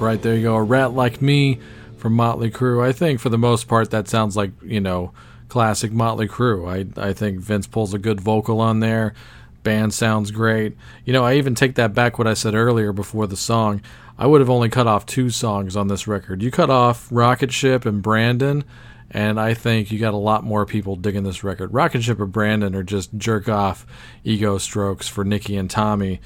Right, 0.09 0.21
there 0.21 0.35
you 0.35 0.43
go. 0.43 0.55
A 0.55 0.63
Rat 0.63 0.93
Like 0.93 1.21
Me 1.21 1.59
from 1.97 2.13
Motley 2.13 2.49
Crue. 2.49 2.83
I 2.83 2.91
think 2.91 3.19
for 3.19 3.29
the 3.29 3.37
most 3.37 3.67
part 3.67 3.91
that 3.91 4.07
sounds 4.07 4.35
like, 4.35 4.51
you 4.63 4.81
know, 4.81 5.11
classic 5.49 5.91
Motley 5.91 6.27
Crue. 6.27 6.67
I, 6.67 7.09
I 7.09 7.13
think 7.13 7.39
Vince 7.39 7.67
pulls 7.67 7.93
a 7.93 7.99
good 7.99 8.19
vocal 8.19 8.59
on 8.59 8.79
there. 8.79 9.13
Band 9.61 9.93
sounds 9.93 10.31
great. 10.31 10.75
You 11.05 11.13
know, 11.13 11.25
I 11.25 11.35
even 11.35 11.53
take 11.53 11.75
that 11.75 11.93
back 11.93 12.17
what 12.17 12.27
I 12.27 12.33
said 12.33 12.55
earlier 12.55 12.91
before 12.91 13.27
the 13.27 13.37
song. 13.37 13.81
I 14.17 14.25
would 14.25 14.41
have 14.41 14.49
only 14.49 14.69
cut 14.69 14.87
off 14.87 15.05
two 15.05 15.29
songs 15.29 15.75
on 15.75 15.87
this 15.87 16.07
record. 16.07 16.41
You 16.41 16.49
cut 16.49 16.69
off 16.69 17.07
Rocket 17.11 17.51
Ship 17.51 17.85
and 17.85 18.01
Brandon, 18.01 18.63
and 19.11 19.39
I 19.39 19.53
think 19.53 19.91
you 19.91 19.99
got 19.99 20.13
a 20.13 20.17
lot 20.17 20.43
more 20.43 20.65
people 20.65 20.95
digging 20.95 21.23
this 21.23 21.43
record. 21.43 21.73
Rocket 21.73 22.03
Ship 22.03 22.19
and 22.19 22.31
Brandon 22.31 22.73
are 22.75 22.83
just 22.83 23.15
jerk 23.17 23.47
off 23.47 23.85
ego 24.23 24.57
strokes 24.57 25.07
for 25.07 25.23
Nikki 25.23 25.55
and 25.55 25.69
Tommy. 25.69 26.19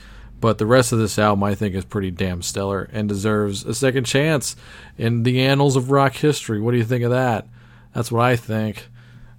But 0.43 0.57
the 0.57 0.65
rest 0.65 0.91
of 0.91 0.99
this 0.99 1.17
album, 1.17 1.41
I 1.41 1.55
think, 1.55 1.73
is 1.73 1.85
pretty 1.85 2.11
damn 2.11 2.41
stellar 2.41 2.89
and 2.91 3.07
deserves 3.07 3.63
a 3.63 3.73
second 3.73 4.03
chance 4.03 4.57
in 4.97 5.23
the 5.23 5.39
annals 5.39 5.77
of 5.77 5.89
rock 5.89 6.15
history. 6.15 6.59
What 6.59 6.71
do 6.71 6.77
you 6.77 6.83
think 6.83 7.05
of 7.05 7.11
that? 7.11 7.47
That's 7.93 8.11
what 8.11 8.25
I 8.25 8.35
think. 8.35 8.89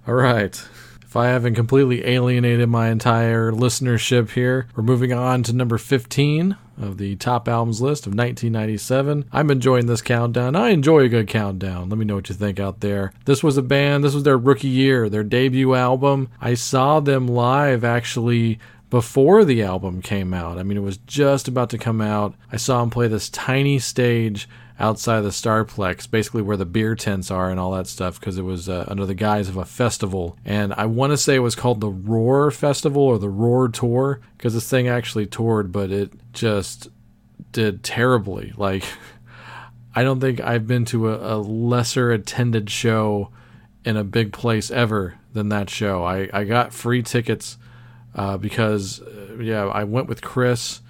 All 0.07 0.15
right. 0.15 0.59
If 1.03 1.15
I 1.15 1.27
haven't 1.27 1.53
completely 1.53 2.07
alienated 2.07 2.69
my 2.69 2.89
entire 2.89 3.51
listenership 3.51 4.31
here, 4.31 4.67
we're 4.75 4.81
moving 4.81 5.13
on 5.13 5.43
to 5.43 5.53
number 5.53 5.77
15 5.77 6.57
of 6.81 6.97
the 6.97 7.15
top 7.17 7.47
albums 7.47 7.81
list 7.81 8.07
of 8.07 8.13
1997. 8.13 9.25
I'm 9.31 9.51
enjoying 9.51 9.85
this 9.85 10.01
countdown. 10.01 10.55
I 10.55 10.69
enjoy 10.69 11.01
a 11.01 11.09
good 11.09 11.27
countdown. 11.27 11.87
Let 11.87 11.99
me 11.99 12.05
know 12.05 12.15
what 12.15 12.29
you 12.29 12.35
think 12.35 12.59
out 12.59 12.79
there. 12.79 13.13
This 13.25 13.43
was 13.43 13.57
a 13.57 13.61
band, 13.61 14.03
this 14.03 14.15
was 14.15 14.23
their 14.23 14.39
rookie 14.39 14.67
year, 14.67 15.07
their 15.07 15.23
debut 15.23 15.75
album. 15.75 16.29
I 16.41 16.55
saw 16.55 16.99
them 16.99 17.27
live 17.27 17.83
actually 17.83 18.59
before 18.95 19.43
the 19.43 19.61
album 19.61 20.01
came 20.01 20.33
out. 20.33 20.57
I 20.57 20.63
mean, 20.63 20.77
it 20.77 20.81
was 20.81 20.99
just 20.99 21.49
about 21.49 21.69
to 21.71 21.77
come 21.77 21.99
out. 21.99 22.33
I 22.49 22.55
saw 22.55 22.81
him 22.81 22.89
play 22.89 23.09
this 23.09 23.29
tiny 23.29 23.77
stage 23.77 24.47
outside 24.79 25.19
the 25.19 25.31
Starplex, 25.31 26.09
basically 26.09 26.41
where 26.41 26.55
the 26.55 26.65
beer 26.65 26.95
tents 26.95 27.29
are 27.29 27.49
and 27.49 27.59
all 27.59 27.71
that 27.71 27.87
stuff, 27.87 28.17
because 28.17 28.37
it 28.37 28.43
was 28.43 28.69
uh, 28.69 28.85
under 28.87 29.05
the 29.05 29.13
guise 29.13 29.49
of 29.49 29.57
a 29.57 29.65
festival. 29.65 30.37
And 30.45 30.73
I 30.75 30.85
want 30.85 31.11
to 31.11 31.17
say 31.17 31.35
it 31.35 31.39
was 31.39 31.55
called 31.55 31.81
the 31.81 31.89
Roar 31.89 32.49
Festival 32.51 33.01
or 33.01 33.19
the 33.19 33.27
Roar 33.27 33.67
Tour, 33.67 34.21
because 34.37 34.53
this 34.53 34.69
thing 34.69 34.87
actually 34.87 35.25
toured, 35.25 35.73
but 35.73 35.91
it 35.91 36.13
just 36.31 36.87
did 37.51 37.83
terribly. 37.83 38.53
Like, 38.57 38.85
I 39.93 40.03
don't 40.03 40.21
think 40.21 40.39
I've 40.39 40.67
been 40.67 40.85
to 40.85 41.09
a, 41.09 41.35
a 41.35 41.37
lesser 41.37 42.13
attended 42.13 42.69
show 42.69 43.29
in 43.83 43.97
a 43.97 44.05
big 44.05 44.31
place 44.31 44.71
ever 44.71 45.15
than 45.33 45.49
that 45.49 45.69
show. 45.69 46.05
I, 46.05 46.29
I 46.31 46.45
got 46.45 46.73
free 46.73 47.03
tickets 47.03 47.57
uh, 48.15 48.37
because, 48.37 49.01
uh, 49.01 49.37
yeah, 49.39 49.65
I 49.65 49.83
went 49.83 50.07
with 50.07 50.21
Chris 50.21 50.81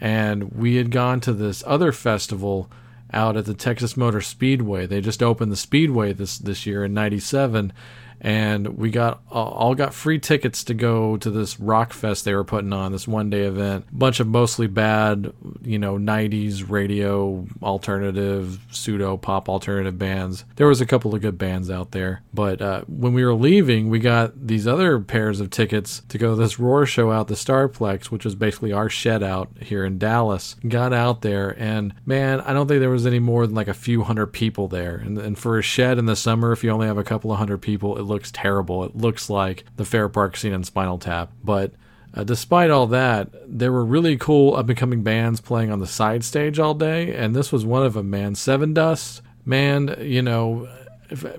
and 0.00 0.52
we 0.52 0.76
had 0.76 0.90
gone 0.90 1.20
to 1.20 1.32
this 1.32 1.64
other 1.66 1.92
festival 1.92 2.70
out 3.12 3.36
at 3.36 3.46
the 3.46 3.54
Texas 3.54 3.96
Motor 3.96 4.20
Speedway. 4.20 4.86
They 4.86 5.00
just 5.00 5.22
opened 5.22 5.50
the 5.50 5.56
Speedway 5.56 6.12
this 6.12 6.38
this 6.38 6.66
year 6.66 6.84
in 6.84 6.94
'97, 6.94 7.72
and 8.20 8.78
we 8.78 8.90
got 8.90 9.22
all 9.30 9.74
got 9.74 9.94
free 9.94 10.18
tickets 10.18 10.64
to 10.64 10.74
go 10.74 11.16
to 11.16 11.30
this 11.30 11.60
rock 11.60 11.92
fest 11.92 12.24
they 12.24 12.34
were 12.34 12.44
putting 12.44 12.72
on 12.72 12.92
this 12.92 13.06
one 13.06 13.30
day 13.30 13.42
event. 13.42 13.86
Bunch 13.92 14.20
of 14.20 14.26
mostly 14.26 14.66
bad, 14.66 15.32
you 15.62 15.78
know, 15.78 15.96
'90s 15.96 16.68
radio 16.68 17.46
alternative, 17.62 18.58
pseudo 18.70 19.16
pop 19.16 19.48
alternative 19.48 19.98
bands. 19.98 20.44
There 20.56 20.66
was 20.66 20.80
a 20.80 20.86
couple 20.86 21.14
of 21.14 21.20
good 21.20 21.38
bands 21.38 21.70
out 21.70 21.92
there, 21.92 22.22
but 22.34 22.60
uh, 22.60 22.82
when 22.88 23.12
we 23.12 23.24
were 23.24 23.34
leaving, 23.34 23.88
we 23.88 23.98
got 23.98 24.46
these 24.46 24.66
other 24.66 24.98
pairs 25.00 25.40
of 25.40 25.50
tickets 25.50 26.02
to 26.08 26.18
go 26.18 26.30
to 26.30 26.36
this 26.36 26.58
Roar 26.58 26.86
show 26.86 27.12
out 27.12 27.28
the 27.28 27.34
Starplex, 27.34 28.06
which 28.06 28.24
was 28.24 28.34
basically 28.34 28.72
our 28.72 28.88
shed 28.88 29.22
out 29.22 29.48
here 29.60 29.84
in 29.84 29.98
Dallas. 29.98 30.56
Got 30.66 30.92
out 30.92 31.22
there, 31.22 31.54
and 31.58 31.94
man, 32.04 32.40
I 32.40 32.52
don't 32.52 32.66
think 32.66 32.80
there 32.80 32.90
was 32.90 33.06
any 33.06 33.20
more 33.20 33.46
than 33.46 33.54
like 33.54 33.68
a 33.68 33.74
few 33.74 34.02
hundred 34.02 34.28
people 34.28 34.66
there. 34.66 34.96
And, 34.96 35.18
and 35.18 35.38
for 35.38 35.58
a 35.58 35.62
shed 35.62 35.98
in 35.98 36.06
the 36.06 36.16
summer, 36.16 36.52
if 36.52 36.64
you 36.64 36.70
only 36.70 36.86
have 36.86 36.98
a 36.98 37.04
couple 37.04 37.30
of 37.30 37.38
hundred 37.38 37.58
people, 37.58 37.96
it 37.96 38.02
looks 38.08 38.32
terrible. 38.32 38.84
It 38.84 38.96
looks 38.96 39.30
like 39.30 39.64
the 39.76 39.84
Fair 39.84 40.08
Park 40.08 40.36
scene 40.36 40.52
in 40.52 40.64
Spinal 40.64 40.98
Tap. 40.98 41.30
But 41.44 41.72
uh, 42.14 42.24
despite 42.24 42.70
all 42.70 42.86
that, 42.88 43.28
there 43.46 43.72
were 43.72 43.84
really 43.84 44.16
cool 44.16 44.56
up 44.56 44.68
and 44.68 44.78
coming 44.78 45.02
bands 45.02 45.40
playing 45.40 45.70
on 45.70 45.78
the 45.78 45.86
side 45.86 46.24
stage 46.24 46.58
all 46.58 46.74
day, 46.74 47.14
and 47.14 47.36
this 47.36 47.52
was 47.52 47.64
one 47.64 47.84
of 47.84 47.94
them, 47.94 48.10
man. 48.10 48.34
Sevendust, 48.34 49.20
man, 49.44 49.96
you 50.00 50.22
know, 50.22 50.68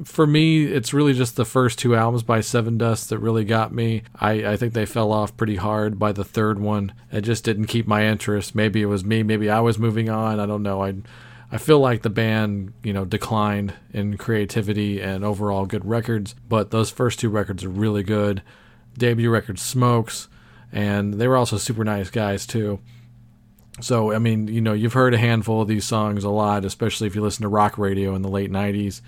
for 0.04 0.26
me, 0.26 0.66
it's 0.66 0.94
really 0.94 1.14
just 1.14 1.36
the 1.36 1.46
first 1.46 1.78
two 1.80 1.96
albums 1.96 2.24
by 2.24 2.40
Sevendust 2.40 3.10
that 3.10 3.20
really 3.20 3.46
got 3.46 3.74
me. 3.74 4.04
I, 4.16 4.32
I 4.54 4.58
think 4.58 4.74
they 4.74 4.86
fell 4.86 5.12
off 5.12 5.38
pretty 5.38 5.58
hard 5.58 6.00
by 6.00 6.12
the 6.12 6.24
third 6.24 6.60
one. 6.60 6.94
It 7.12 7.22
just 7.22 7.44
didn't 7.44 7.68
keep 7.68 7.86
my 7.88 8.06
interest. 8.06 8.56
Maybe 8.56 8.82
it 8.82 8.88
was 8.88 9.06
me. 9.06 9.22
Maybe 9.22 9.50
I 9.50 9.60
was 9.60 9.78
moving 9.78 10.10
on. 10.10 10.40
I 10.40 10.46
don't 10.46 10.64
know. 10.64 10.84
I 10.84 10.96
I 11.52 11.58
feel 11.58 11.80
like 11.80 12.04
the 12.04 12.10
band, 12.10 12.74
you 12.84 12.94
know, 12.94 13.06
declined 13.06 13.74
in 13.92 14.18
creativity 14.18 15.02
and 15.02 15.24
overall 15.24 15.66
good 15.66 15.86
records, 15.86 16.36
but 16.48 16.70
those 16.70 16.92
first 16.92 17.20
two 17.20 17.30
records 17.30 17.64
are 17.64 17.70
really 17.70 18.04
good. 18.04 18.44
Debut 18.98 19.32
record 19.32 19.58
smokes, 19.58 20.28
and 20.72 21.16
they 21.16 21.28
were 21.28 21.38
also 21.38 21.58
super 21.58 21.84
nice 21.84 22.10
guys 22.10 22.46
too. 22.46 22.80
So, 23.82 24.12
I 24.12 24.20
mean, 24.20 24.48
you 24.48 24.62
know, 24.62 24.74
you've 24.74 24.94
heard 24.94 25.14
a 25.14 25.18
handful 25.18 25.62
of 25.62 25.68
these 25.68 25.86
songs 25.86 26.24
a 26.24 26.30
lot, 26.30 26.66
especially 26.66 27.08
if 27.08 27.16
you 27.16 27.22
listen 27.22 27.44
to 27.44 27.48
rock 27.48 27.78
radio 27.78 28.14
in 28.14 28.22
the 28.22 28.30
late 28.30 28.52
90s, 28.52 29.02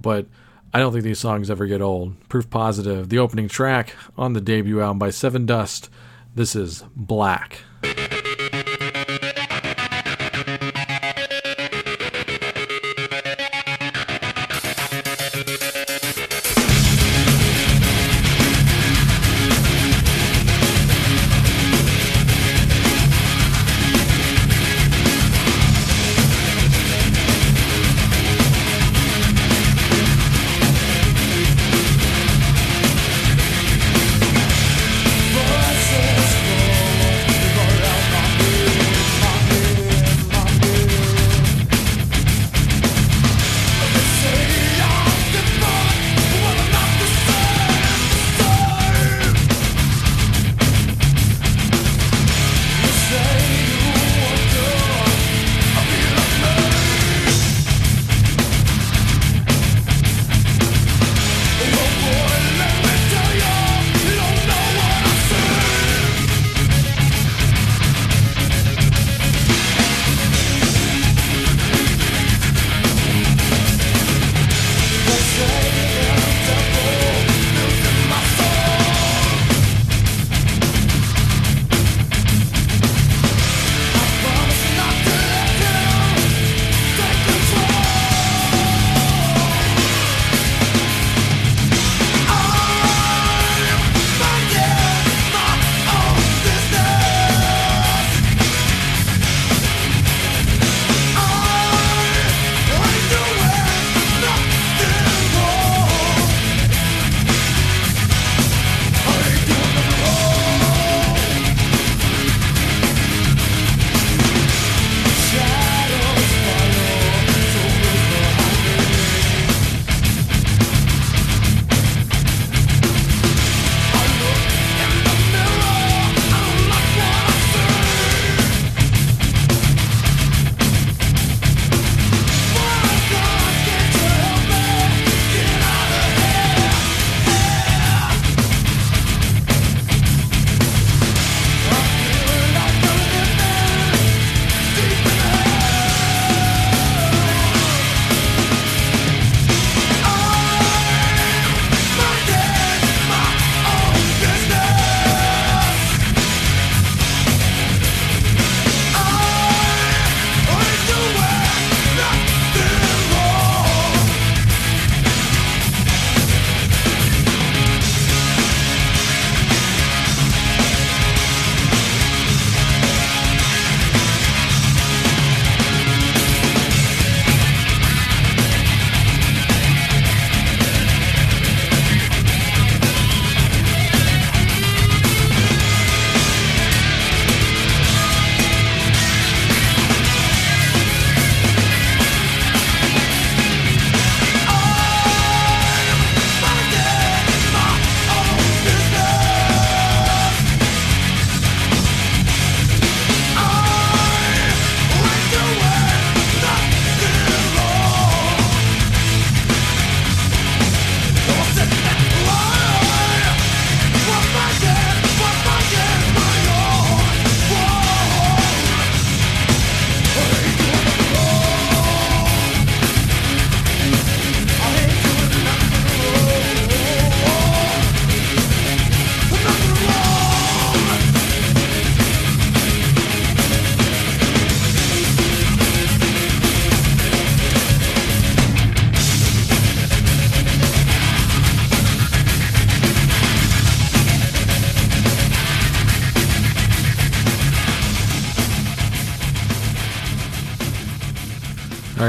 but 0.00 0.26
I 0.72 0.80
don't 0.80 0.92
think 0.92 1.04
these 1.04 1.18
songs 1.18 1.50
ever 1.50 1.66
get 1.66 1.80
old. 1.80 2.28
Proof 2.28 2.50
positive. 2.50 3.08
The 3.08 3.18
opening 3.18 3.48
track 3.48 3.94
on 4.18 4.34
the 4.34 4.40
debut 4.40 4.82
album 4.82 4.98
by 4.98 5.08
Sevendust. 5.08 5.88
This 6.34 6.54
is 6.54 6.84
Black. 6.94 7.60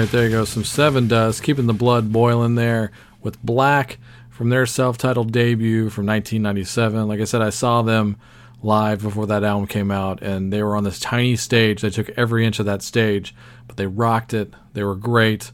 Right, 0.10 0.14
there 0.14 0.26
you 0.26 0.32
go. 0.32 0.46
Some 0.46 0.64
Sevendust, 0.64 1.44
keeping 1.44 1.68
the 1.68 1.74
blood 1.74 2.12
boiling 2.12 2.56
there 2.56 2.92
with 3.22 3.40
Black 3.44 4.00
from 4.32 4.50
their 4.50 4.66
self 4.66 4.98
titled 4.98 5.32
debut 5.32 5.92
from 5.92 6.08
1997. 6.08 7.08
Like 7.08 7.20
I 7.20 7.26
said, 7.26 7.44
I 7.44 7.52
saw 7.52 7.84
them 7.84 8.18
live 8.64 9.04
before 9.04 9.28
that 9.28 9.44
album 9.44 9.68
came 9.68 9.92
out, 9.92 10.24
and 10.24 10.52
they 10.52 10.64
were 10.64 10.76
on 10.76 10.84
this 10.84 11.00
tiny 11.00 11.36
stage. 11.36 11.84
They 11.84 11.92
took 11.92 12.10
every 12.18 12.44
inch 12.44 12.58
of 12.58 12.66
that 12.66 12.82
stage, 12.82 13.36
but 13.68 13.78
they 13.78 13.86
rocked 13.86 14.34
it. 14.34 14.52
They 14.74 14.84
were 14.84 14.96
great. 14.96 15.52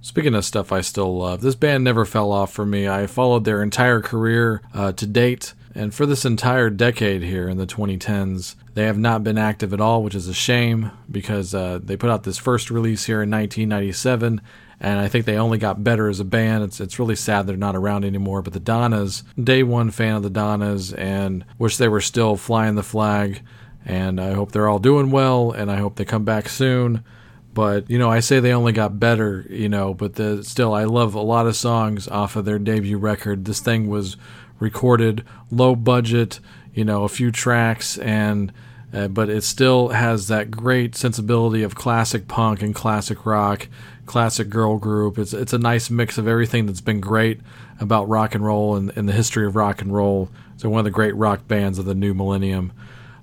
Speaking 0.00 0.34
of 0.34 0.44
stuff 0.44 0.72
I 0.72 0.80
still 0.80 1.16
love, 1.16 1.40
this 1.40 1.54
band 1.54 1.84
never 1.84 2.04
fell 2.04 2.32
off 2.32 2.52
for 2.52 2.66
me. 2.66 2.88
I 2.88 3.06
followed 3.06 3.44
their 3.44 3.62
entire 3.62 4.00
career 4.00 4.60
uh, 4.74 4.90
to 4.90 5.06
date, 5.06 5.54
and 5.74 5.92
for 5.92 6.06
this 6.06 6.24
entire 6.24 6.70
decade 6.70 7.22
here 7.22 7.48
in 7.48 7.56
the 7.56 7.66
2010s, 7.66 8.54
they 8.74 8.84
have 8.84 8.98
not 8.98 9.24
been 9.24 9.38
active 9.38 9.72
at 9.72 9.80
all, 9.80 10.02
which 10.02 10.14
is 10.14 10.28
a 10.28 10.34
shame 10.34 10.92
because 11.10 11.54
uh, 11.54 11.80
they 11.82 11.96
put 11.96 12.10
out 12.10 12.22
this 12.22 12.38
first 12.38 12.70
release 12.70 13.04
here 13.04 13.22
in 13.22 13.30
1997, 13.30 14.40
and 14.80 15.00
I 15.00 15.08
think 15.08 15.24
they 15.24 15.36
only 15.36 15.58
got 15.58 15.82
better 15.82 16.08
as 16.08 16.20
a 16.20 16.24
band. 16.24 16.64
It's 16.64 16.80
it's 16.80 16.98
really 16.98 17.16
sad 17.16 17.46
they're 17.46 17.56
not 17.56 17.76
around 17.76 18.04
anymore. 18.04 18.42
But 18.42 18.52
the 18.52 18.60
Donnas, 18.60 19.24
day 19.42 19.62
one 19.62 19.90
fan 19.90 20.16
of 20.16 20.22
the 20.22 20.30
Donnas, 20.30 20.92
and 20.92 21.44
wish 21.58 21.76
they 21.76 21.88
were 21.88 22.00
still 22.00 22.36
flying 22.36 22.74
the 22.74 22.82
flag. 22.82 23.42
And 23.86 24.20
I 24.20 24.32
hope 24.32 24.52
they're 24.52 24.68
all 24.68 24.78
doing 24.78 25.10
well, 25.10 25.50
and 25.50 25.70
I 25.70 25.76
hope 25.76 25.96
they 25.96 26.04
come 26.04 26.24
back 26.24 26.48
soon 26.48 27.04
but 27.52 27.88
you 27.88 27.98
know 27.98 28.10
i 28.10 28.18
say 28.18 28.40
they 28.40 28.52
only 28.52 28.72
got 28.72 28.98
better 28.98 29.46
you 29.48 29.68
know 29.68 29.94
but 29.94 30.14
the, 30.16 30.42
still 30.42 30.74
i 30.74 30.82
love 30.82 31.14
a 31.14 31.20
lot 31.20 31.46
of 31.46 31.54
songs 31.54 32.08
off 32.08 32.34
of 32.34 32.44
their 32.44 32.58
debut 32.58 32.98
record 32.98 33.44
this 33.44 33.60
thing 33.60 33.88
was 33.88 34.16
recorded 34.64 35.24
low 35.50 35.76
budget 35.76 36.40
you 36.72 36.84
know 36.84 37.04
a 37.04 37.08
few 37.08 37.30
tracks 37.30 37.98
and 37.98 38.52
uh, 38.92 39.08
but 39.08 39.28
it 39.28 39.42
still 39.42 39.88
has 39.88 40.28
that 40.28 40.50
great 40.50 40.94
sensibility 40.94 41.62
of 41.62 41.74
classic 41.74 42.28
punk 42.28 42.62
and 42.62 42.74
classic 42.74 43.26
rock 43.26 43.68
classic 44.06 44.48
girl 44.48 44.78
group. 44.78 45.18
It's 45.18 45.32
it's 45.32 45.52
a 45.52 45.58
nice 45.58 45.90
mix 45.90 46.18
of 46.18 46.28
everything 46.28 46.66
that's 46.66 46.80
been 46.80 47.00
great 47.00 47.40
about 47.80 48.08
rock 48.08 48.34
and 48.34 48.44
roll 48.44 48.76
and, 48.76 48.92
and 48.96 49.08
the 49.08 49.12
history 49.12 49.46
of 49.46 49.56
rock 49.56 49.80
and 49.80 49.92
roll. 49.92 50.28
So 50.56 50.68
one 50.68 50.80
of 50.80 50.84
the 50.84 50.90
great 50.90 51.16
rock 51.16 51.46
bands 51.48 51.78
of 51.78 51.84
the 51.84 51.94
new 51.94 52.14
millennium. 52.14 52.72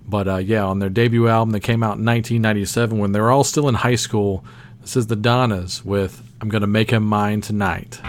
But 0.07 0.27
uh, 0.27 0.37
yeah, 0.37 0.65
on 0.65 0.79
their 0.79 0.89
debut 0.89 1.27
album 1.27 1.51
that 1.51 1.61
came 1.61 1.83
out 1.83 1.97
in 1.97 2.05
1997 2.05 2.97
when 2.97 3.11
they 3.11 3.19
were 3.19 3.31
all 3.31 3.43
still 3.43 3.69
in 3.69 3.75
high 3.75 3.95
school, 3.95 4.43
this 4.81 4.97
is 4.97 5.07
the 5.07 5.15
Donnas 5.15 5.85
with 5.85 6.21
I'm 6.41 6.49
Gonna 6.49 6.67
Make 6.67 6.91
Him 6.91 7.03
Mine 7.03 7.41
Tonight. 7.41 8.01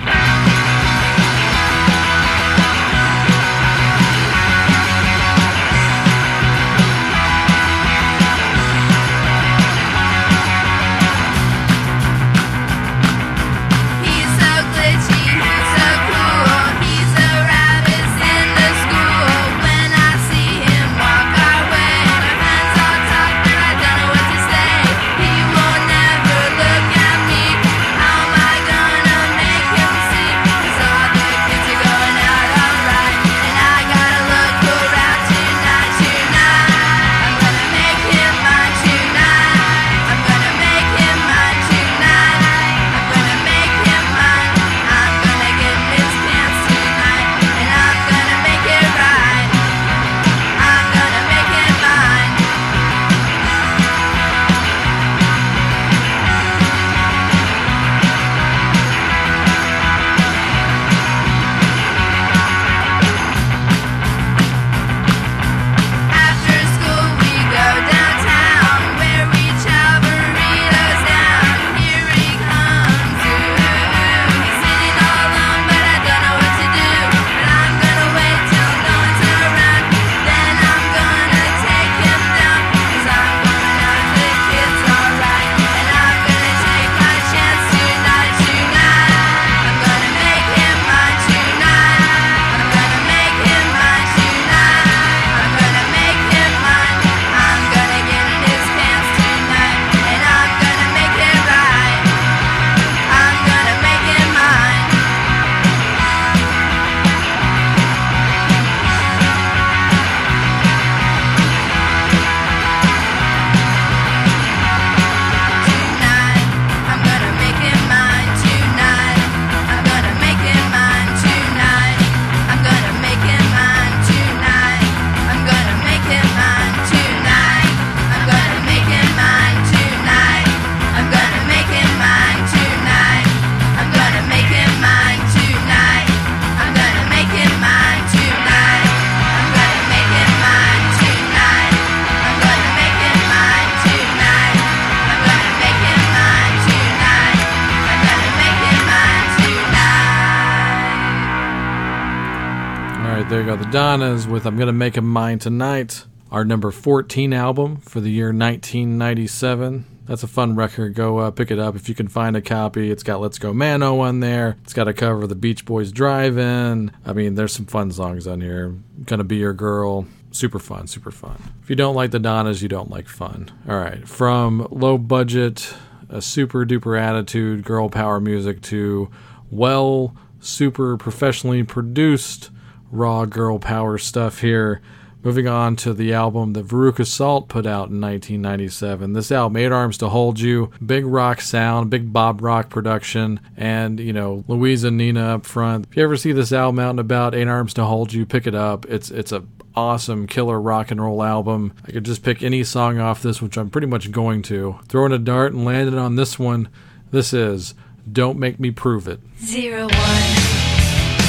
Donnas 153.93 154.27
with 154.27 154.47
I'm 154.47 154.57
Gonna 154.57 154.73
Make 154.73 154.97
'Em 154.97 155.07
Mine 155.07 155.39
Tonight, 155.39 156.07
our 156.31 156.47
number 156.47 156.71
14 156.71 157.35
album 157.35 157.77
for 157.77 158.01
the 158.01 158.09
year 158.09 158.33
1997. 158.33 159.85
That's 160.07 160.23
a 160.23 160.27
fun 160.27 160.57
record. 160.57 160.95
Go 160.95 161.19
uh, 161.19 161.31
pick 161.31 161.51
it 161.51 161.59
up 161.59 161.77
if 161.77 161.91
you 161.91 161.95
can 161.95 162.09
find 162.09 162.35
a 162.35 162.41
copy. 162.41 162.91
It's 162.91 163.03
got 163.03 163.21
Let's 163.21 163.39
Go 163.39 163.53
Mano 163.53 164.01
on 164.01 164.21
there. 164.21 164.57
It's 164.65 164.73
got 164.73 164.89
a 164.89 164.95
cover 164.95 165.25
of 165.25 165.29
the 165.29 165.35
Beach 165.35 165.67
Boys 165.67 165.93
Drive 165.93 166.39
In. 166.39 166.91
I 167.05 167.13
mean, 167.13 167.35
there's 167.35 167.53
some 167.53 167.67
fun 167.67 167.91
songs 167.91 168.27
on 168.27 168.41
here. 168.41 168.75
Gonna 169.05 169.25
Be 169.25 169.37
Your 169.37 169.53
Girl. 169.53 170.07
Super 170.31 170.59
fun, 170.59 170.87
super 170.87 171.11
fun. 171.11 171.37
If 171.63 171.69
you 171.69 171.77
don't 171.77 171.95
like 171.95 172.13
the 172.13 172.19
Donnas, 172.19 172.63
you 172.63 172.71
don't 172.71 172.91
like 172.91 173.09
fun. 173.09 173.51
All 173.69 173.77
right, 173.77 174.09
from 174.09 174.69
low 174.71 174.97
budget, 174.97 175.75
a 176.09 176.23
super 176.23 176.65
duper 176.65 176.99
attitude, 176.99 177.63
girl 177.63 177.91
power 177.91 178.21
music 178.21 178.63
to 178.63 179.11
well, 179.51 180.17
super 180.41 180.97
professionally 180.97 181.63
produced 181.63 182.49
raw 182.93 183.25
girl 183.25 183.59
power 183.59 183.99
stuff 183.99 184.41
here. 184.41 184.81
Moving 185.25 185.47
on 185.47 185.77
to 185.77 185.95
the 185.95 186.13
album 186.13 186.53
that 186.55 186.67
Veruca 186.67 187.07
Salt 187.07 187.49
put 187.49 187.65
out 187.65 187.91
in 187.91 188.01
1997. 188.01 189.13
This 189.13 189.31
album, 189.31 189.57
Eight 189.57 189.71
Arms 189.71 189.97
to 189.99 190.09
Hold 190.09 190.41
You, 190.41 190.73
big 190.85 191.07
rock 191.07 191.41
sound, 191.41 191.91
big 191.91 192.13
Bob 192.13 192.43
Rock 192.43 192.71
production, 192.71 193.39
and, 193.57 194.01
you 194.01 194.13
know, 194.13 194.43
Louisa 194.49 194.91
Nina 194.91 195.37
up 195.37 195.47
front. 195.47 195.87
If 195.89 195.97
you 195.97 196.03
ever 196.03 196.17
see 196.17 196.33
this 196.33 196.53
album 196.53 196.81
out 196.81 196.91
and 196.91 197.01
about, 197.01 197.37
Eight 197.37 197.47
Arms 197.47 197.73
to 197.75 197.85
Hold 197.85 198.13
You, 198.13 198.27
pick 198.27 198.49
it 198.49 198.55
up. 198.57 198.85
It's 198.87 199.13
it's 199.13 199.31
a 199.31 199.45
awesome 199.77 200.27
killer 200.27 200.61
rock 200.61 200.91
and 200.91 201.01
roll 201.01 201.23
album. 201.23 201.73
I 201.87 201.93
could 201.93 202.05
just 202.05 202.25
pick 202.25 202.43
any 202.43 202.65
song 202.65 202.99
off 202.99 203.23
this, 203.23 203.41
which 203.41 203.57
I'm 203.57 203.71
pretty 203.71 203.87
much 203.87 204.11
going 204.11 204.43
to. 204.43 204.81
Throwing 204.89 205.13
a 205.13 205.19
dart 205.19 205.53
and 205.53 205.65
landing 205.65 205.99
on 205.99 206.17
this 206.17 206.37
one. 206.37 206.69
This 207.13 207.33
is 207.33 207.75
Don't 208.11 208.41
Make 208.41 208.59
Me 208.59 208.73
Prove 208.73 209.07
It. 209.07 209.21
Zero, 209.39 209.83
one, 209.83 209.93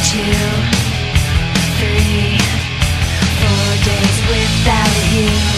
two, 0.10 0.83
you. 5.14 5.53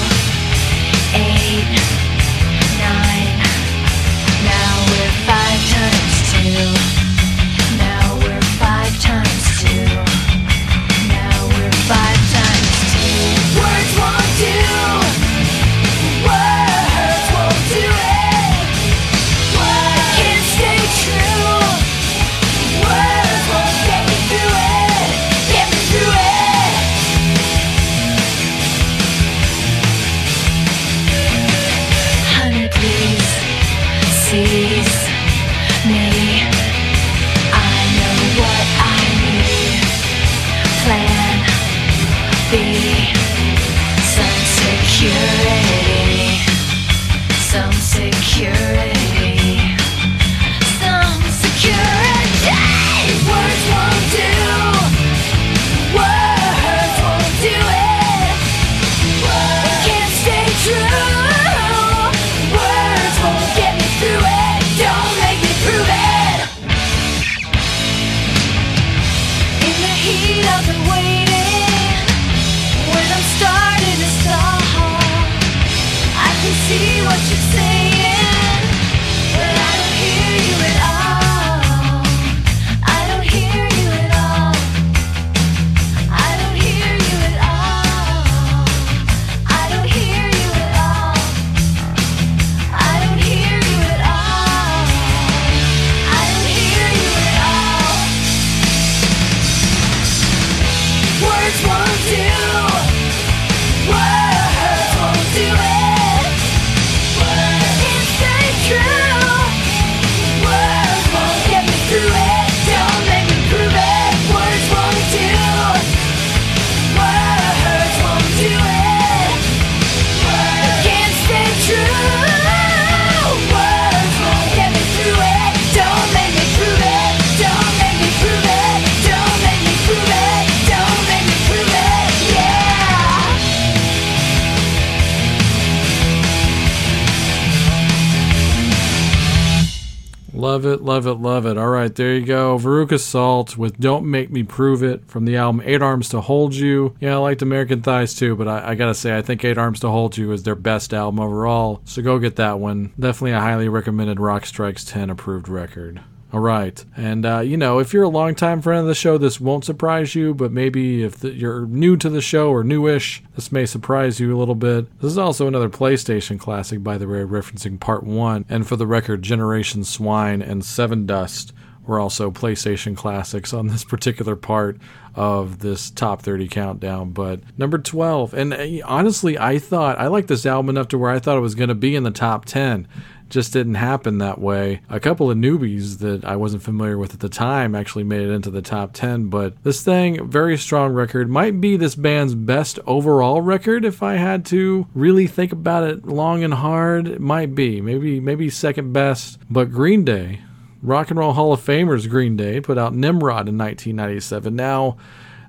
Love 140.45 140.67
it, 140.67 140.83
love 140.83 141.07
it, 141.07 141.15
love 141.15 141.47
it. 141.47 141.57
All 141.57 141.69
right, 141.69 141.93
there 141.95 142.13
you 142.13 142.23
go. 142.23 142.59
Veruca 142.59 142.99
Salt 142.99 143.57
with 143.57 143.79
Don't 143.79 144.05
Make 144.05 144.29
Me 144.29 144.43
Prove 144.43 144.83
It 144.83 145.03
from 145.07 145.25
the 145.25 145.37
album 145.37 145.63
Eight 145.65 145.81
Arms 145.81 146.07
to 146.09 146.21
Hold 146.21 146.53
You. 146.53 146.95
Yeah, 146.99 147.15
I 147.15 147.17
liked 147.17 147.41
American 147.41 147.81
Thighs 147.81 148.13
too, 148.13 148.35
but 148.35 148.47
I, 148.47 148.69
I 148.69 148.75
gotta 148.75 148.93
say, 148.93 149.17
I 149.17 149.23
think 149.23 149.43
Eight 149.43 149.57
Arms 149.57 149.79
to 149.79 149.89
Hold 149.89 150.19
You 150.19 150.31
is 150.33 150.43
their 150.43 150.53
best 150.53 150.93
album 150.93 151.19
overall. 151.19 151.81
So 151.85 152.03
go 152.03 152.19
get 152.19 152.35
that 152.35 152.59
one. 152.59 152.93
Definitely 152.99 153.31
a 153.31 153.39
highly 153.39 153.69
recommended 153.69 154.19
Rock 154.19 154.45
Strikes 154.45 154.83
10 154.83 155.09
approved 155.09 155.49
record. 155.49 156.03
All 156.35 156.41
right. 156.41 156.83
And, 156.97 157.25
uh, 157.25 157.39
you 157.39 157.55
know, 157.55 157.79
if 157.79 157.93
you're 157.93 158.03
a 158.03 158.09
longtime 158.09 158.61
friend 158.61 158.81
of 158.81 158.87
the 158.87 158.93
show, 158.93 159.17
this 159.17 159.39
won't 159.39 159.63
surprise 159.63 160.15
you, 160.15 160.33
but 160.33 160.51
maybe 160.51 161.01
if 161.01 161.15
the, 161.15 161.31
you're 161.31 161.65
new 161.65 161.95
to 161.95 162.09
the 162.09 162.19
show 162.19 162.51
or 162.51 162.61
newish, 162.61 163.23
this 163.35 163.53
may 163.53 163.65
surprise 163.65 164.19
you 164.19 164.35
a 164.35 164.37
little 164.37 164.53
bit. 164.53 164.99
This 164.99 165.11
is 165.11 165.17
also 165.17 165.47
another 165.47 165.69
PlayStation 165.69 166.37
classic, 166.37 166.83
by 166.83 166.97
the 166.97 167.07
way, 167.07 167.19
referencing 167.19 167.79
part 167.79 168.03
one. 168.03 168.43
And 168.49 168.67
for 168.67 168.75
the 168.75 168.85
record, 168.85 169.21
Generation 169.21 169.85
Swine 169.85 170.41
and 170.41 170.63
Sevendust 170.63 171.53
were 171.87 172.01
also 172.01 172.31
PlayStation 172.31 172.97
classics 172.97 173.53
on 173.53 173.67
this 173.67 173.83
particular 173.85 174.35
part 174.35 174.77
of 175.15 175.59
this 175.59 175.89
top 175.89 176.21
30 176.21 176.49
countdown. 176.49 177.11
But 177.11 177.39
number 177.57 177.77
12, 177.77 178.33
and 178.33 178.53
uh, 178.53 178.65
honestly, 178.83 179.37
I 179.39 179.57
thought 179.57 179.97
I 179.97 180.07
liked 180.07 180.27
this 180.27 180.45
album 180.45 180.71
enough 180.71 180.89
to 180.89 180.97
where 180.97 181.11
I 181.11 181.19
thought 181.19 181.37
it 181.37 181.41
was 181.41 181.55
going 181.55 181.69
to 181.69 181.75
be 181.75 181.95
in 181.95 182.03
the 182.03 182.11
top 182.11 182.43
10 182.43 182.89
just 183.29 183.53
didn't 183.53 183.75
happen 183.75 184.19
that 184.19 184.39
way. 184.39 184.81
A 184.89 184.99
couple 184.99 185.31
of 185.31 185.37
newbies 185.37 185.99
that 185.99 186.23
I 186.23 186.35
wasn't 186.35 186.63
familiar 186.63 186.97
with 186.97 187.13
at 187.13 187.19
the 187.19 187.29
time 187.29 187.75
actually 187.75 188.03
made 188.03 188.21
it 188.21 188.31
into 188.31 188.49
the 188.49 188.61
top 188.61 188.93
10, 188.93 189.27
but 189.27 189.61
this 189.63 189.83
thing, 189.83 190.27
very 190.29 190.57
strong 190.57 190.93
record, 190.93 191.29
might 191.29 191.59
be 191.59 191.77
this 191.77 191.95
band's 191.95 192.35
best 192.35 192.79
overall 192.85 193.41
record 193.41 193.85
if 193.85 194.03
I 194.03 194.15
had 194.15 194.45
to 194.47 194.87
really 194.93 195.27
think 195.27 195.51
about 195.51 195.83
it 195.83 196.05
long 196.05 196.43
and 196.43 196.53
hard. 196.53 197.07
It 197.07 197.21
might 197.21 197.55
be, 197.55 197.81
maybe 197.81 198.19
maybe 198.19 198.49
second 198.49 198.93
best, 198.93 199.39
but 199.49 199.71
Green 199.71 200.03
Day, 200.03 200.41
Rock 200.81 201.09
and 201.09 201.19
Roll 201.19 201.33
Hall 201.33 201.53
of 201.53 201.61
Famers 201.61 202.09
Green 202.09 202.37
Day 202.37 202.61
put 202.61 202.77
out 202.77 202.93
Nimrod 202.93 203.49
in 203.49 203.57
1997. 203.57 204.55
Now, 204.55 204.97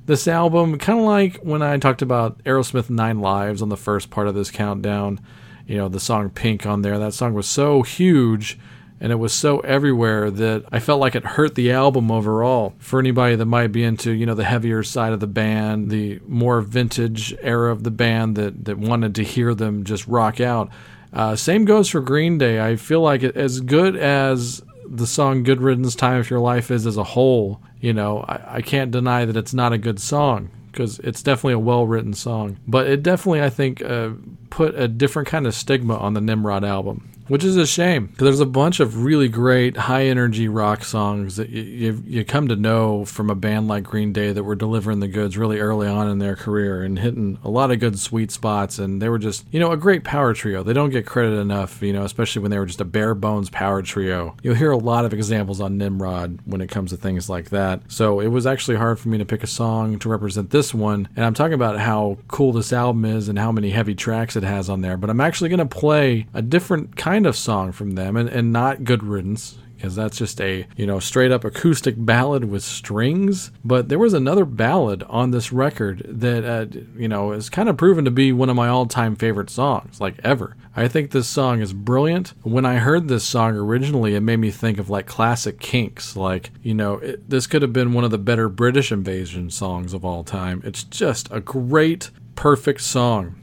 this 0.07 0.29
album, 0.29 0.79
kind 0.79 0.99
of 0.99 1.05
like 1.05 1.37
when 1.39 1.63
I 1.63 1.77
talked 1.79 2.01
about 2.01 2.43
Aerosmith 2.45 2.89
Nine 2.89 3.21
Lives 3.21 3.61
on 3.61 3.69
the 3.69 3.77
first 3.77 4.09
part 4.09 4.29
of 4.29 4.35
this 4.35 4.51
countdown, 4.51 5.21
you 5.67 5.77
know, 5.77 5.89
the 5.89 6.01
song 6.01 6.31
Pink 6.31 6.67
on 6.67 6.83
there, 6.83 6.99
that 6.99 7.15
song 7.15 7.35
was 7.35 7.47
so 7.47 7.83
huge 7.83 8.59
and 9.01 9.13
it 9.13 9.17
was 9.17 9.33
so 9.33 9.61
everywhere 9.61 10.31
that 10.31 10.65
I 10.73 10.79
felt 10.79 11.01
like 11.01 11.15
it 11.15 11.25
hurt 11.25 11.55
the 11.55 11.71
album 11.71 12.11
overall. 12.11 12.75
For 12.79 12.99
anybody 12.99 13.37
that 13.37 13.45
might 13.45 13.69
be 13.69 13.85
into, 13.85 14.13
you 14.13 14.25
know, 14.25 14.35
the 14.35 14.45
heavier 14.45 14.83
side 14.83 15.13
of 15.13 15.21
the 15.21 15.27
band, 15.27 15.91
the 15.91 16.21
more 16.27 16.63
vintage 16.63 17.37
era 17.43 17.71
of 17.71 17.83
the 17.83 17.91
band 17.91 18.37
that, 18.37 18.65
that 18.65 18.79
wanted 18.79 19.15
to 19.17 19.23
hear 19.23 19.55
them 19.55 19.85
just 19.85 20.07
rock 20.07 20.41
out. 20.41 20.71
Uh, 21.13 21.37
same 21.37 21.65
goes 21.65 21.91
for 21.91 22.01
Green 22.01 22.39
Day. 22.39 22.61
I 22.61 22.77
feel 22.77 23.03
like 23.03 23.23
it, 23.23 23.37
as 23.37 23.61
good 23.61 23.97
as 23.97 24.63
the 24.89 25.07
song 25.07 25.43
Good 25.43 25.61
Riddance 25.61 25.95
Time 25.95 26.21
Of 26.21 26.31
Your 26.31 26.41
Life 26.41 26.71
is 26.71 26.87
as 26.87 26.97
a 26.97 27.05
whole, 27.05 27.61
you 27.81 27.93
know, 27.93 28.21
I, 28.21 28.57
I 28.57 28.61
can't 28.63 28.91
deny 28.91 29.25
that 29.27 29.37
it's 29.37 29.55
not 29.55 29.73
a 29.73 29.79
good 29.79 30.01
song 30.01 30.51
because 30.73 30.99
it's 31.01 31.23
definitely 31.23 31.55
a 31.55 31.59
well 31.59 31.87
written 31.87 32.15
song. 32.15 32.59
But 32.67 32.87
it 32.87 33.03
definitely, 33.03 33.43
I 33.43 33.51
think, 33.51 33.83
uh, 33.83 34.11
put 34.51 34.75
a 34.75 34.89
different 34.89 35.29
kind 35.29 35.47
of 35.47 35.55
stigma 35.55 35.97
on 35.97 36.15
the 36.15 36.21
Nimrod 36.21 36.65
album. 36.65 37.11
Which 37.29 37.43
is 37.43 37.57
a 37.57 37.67
shame 37.67 38.07
because 38.07 38.25
there's 38.25 38.41
a 38.41 38.47
bunch 38.47 38.79
of 38.79 39.03
really 39.03 39.29
great 39.29 39.77
high 39.77 40.05
energy 40.05 40.47
rock 40.47 40.85
songs 40.85 41.37
that 41.37 41.49
you, 41.49 41.63
you 41.63 42.03
you 42.07 42.25
come 42.25 42.47
to 42.49 42.57
know 42.57 43.05
from 43.05 43.31
a 43.31 43.35
band 43.35 43.67
like 43.67 43.83
Green 43.83 44.13
Day 44.13 44.33
that 44.33 44.45
were 44.45 44.55
delivering 44.55 45.01
the 45.01 45.09
goods 45.09 45.37
really 45.37 45.59
early 45.59 45.89
on 45.89 46.09
in 46.09 46.21
their 46.21 46.37
career 46.37 46.83
and 46.83 47.01
hitting 47.01 47.39
a 47.43 47.51
lot 47.51 47.73
of 47.73 47.81
good 47.81 47.99
sweet 47.99 48.31
spots 48.31 48.79
and 48.79 49.03
they 49.03 49.09
were 49.09 49.19
just 49.19 49.45
you 49.51 49.59
know 49.59 49.73
a 49.73 49.77
great 49.77 50.05
power 50.05 50.35
trio. 50.35 50.63
They 50.63 50.73
don't 50.73 50.91
get 50.91 51.05
credit 51.05 51.37
enough 51.37 51.83
you 51.83 51.93
know 51.93 52.05
especially 52.05 52.43
when 52.43 52.53
they 52.53 52.61
were 52.61 52.67
just 52.67 52.81
a 52.81 52.85
bare 52.85 53.15
bones 53.15 53.51
power 53.51 53.83
trio. 53.83 54.37
You'll 54.45 54.55
hear 54.55 54.71
a 54.71 54.77
lot 54.77 55.05
of 55.05 55.13
examples 55.13 55.61
on 55.61 55.79
Nimrod 55.79 56.39
when 56.45 56.61
it 56.61 56.71
comes 56.71 56.91
to 56.91 56.97
things 56.97 57.29
like 57.29 57.51
that. 57.51 57.81
So 57.89 58.21
it 58.21 58.29
was 58.29 58.47
actually 58.47 58.77
hard 58.77 59.01
for 59.01 59.09
me 59.09 59.19
to 59.19 59.25
pick 59.25 59.43
a 59.43 59.49
song 59.49 59.99
to 59.99 60.09
represent 60.09 60.51
this 60.51 60.73
one 60.73 61.09
and 61.17 61.25
I'm 61.25 61.35
talking 61.35 61.55
about 61.55 61.81
how 61.81 62.19
cool 62.29 62.53
this 62.53 62.73
album 62.73 63.05
is 63.05 63.29
and 63.29 63.37
how 63.37 63.51
many 63.51 63.71
heavy 63.71 63.97
tracks 63.97 64.36
it 64.37 64.45
has 64.45 64.69
on 64.69 64.81
there. 64.81 64.97
But 64.97 65.11
I'm 65.11 65.21
actually 65.21 65.49
going 65.49 65.59
to 65.59 65.67
play 65.67 66.27
a 66.35 66.43
different 66.43 66.97
kind 66.97 67.27
of 67.27 67.37
song 67.37 67.73
from 67.73 67.93
them 67.93 68.17
and, 68.17 68.29
and 68.29 68.53
not 68.53 68.85
Good 68.85 69.03
Riddance 69.03 69.59
because 69.77 69.95
that's 69.95 70.17
just 70.17 70.41
a 70.41 70.67
you 70.77 70.87
know 70.87 70.99
straight 70.99 71.31
up 71.31 71.45
acoustic 71.45 71.95
ballad 71.99 72.47
with 72.47 72.63
strings. 72.65 73.51
But 73.65 73.89
there 73.89 73.99
was 73.99 74.15
another 74.15 74.45
ballad 74.45 75.03
on 75.05 75.31
this 75.31 75.53
record 75.53 76.05
that 76.09 76.45
uh, 76.45 76.81
you 76.97 77.09
know 77.09 77.33
is 77.33 77.49
kind 77.49 77.69
of 77.69 77.77
proven 77.77 78.05
to 78.05 78.11
be 78.11 78.33
one 78.33 78.49
of 78.49 78.57
my 78.57 78.69
all-time 78.69 79.17
favorite 79.17 79.51
songs 79.51 80.01
like 80.01 80.19
ever. 80.25 80.57
I 80.75 80.89
think 80.89 81.11
this 81.11 81.29
song 81.29 81.61
is 81.61 81.73
brilliant. 81.73 82.35
When 82.43 82.67
i 82.67 82.77
heard 82.77 83.09
this 83.09 83.25
song 83.25 83.57
originally 83.57 84.15
it 84.15 84.21
made 84.21 84.39
me 84.39 84.51
think 84.51 84.79
of 84.79 84.91
like 84.91 85.07
classic 85.07 85.61
kinks 85.61 86.17
like 86.17 86.51
you 86.63 86.75
know 86.75 86.95
it, 86.95 87.29
this 87.29 87.47
could 87.47 87.63
have 87.63 87.73
been 87.73 87.93
one 87.93 88.05
of 88.05 88.11
the 88.11 88.19
better 88.19 88.49
british 88.49 88.91
invasion 88.91 89.51
songs 89.51 89.93
of 89.93 90.05
all 90.05 90.25
time. 90.25 90.63
It's 90.65 90.85
just 90.85 91.29
a 91.31 91.41
great 91.41 92.11
perfect 92.35 92.83
song 92.83 93.37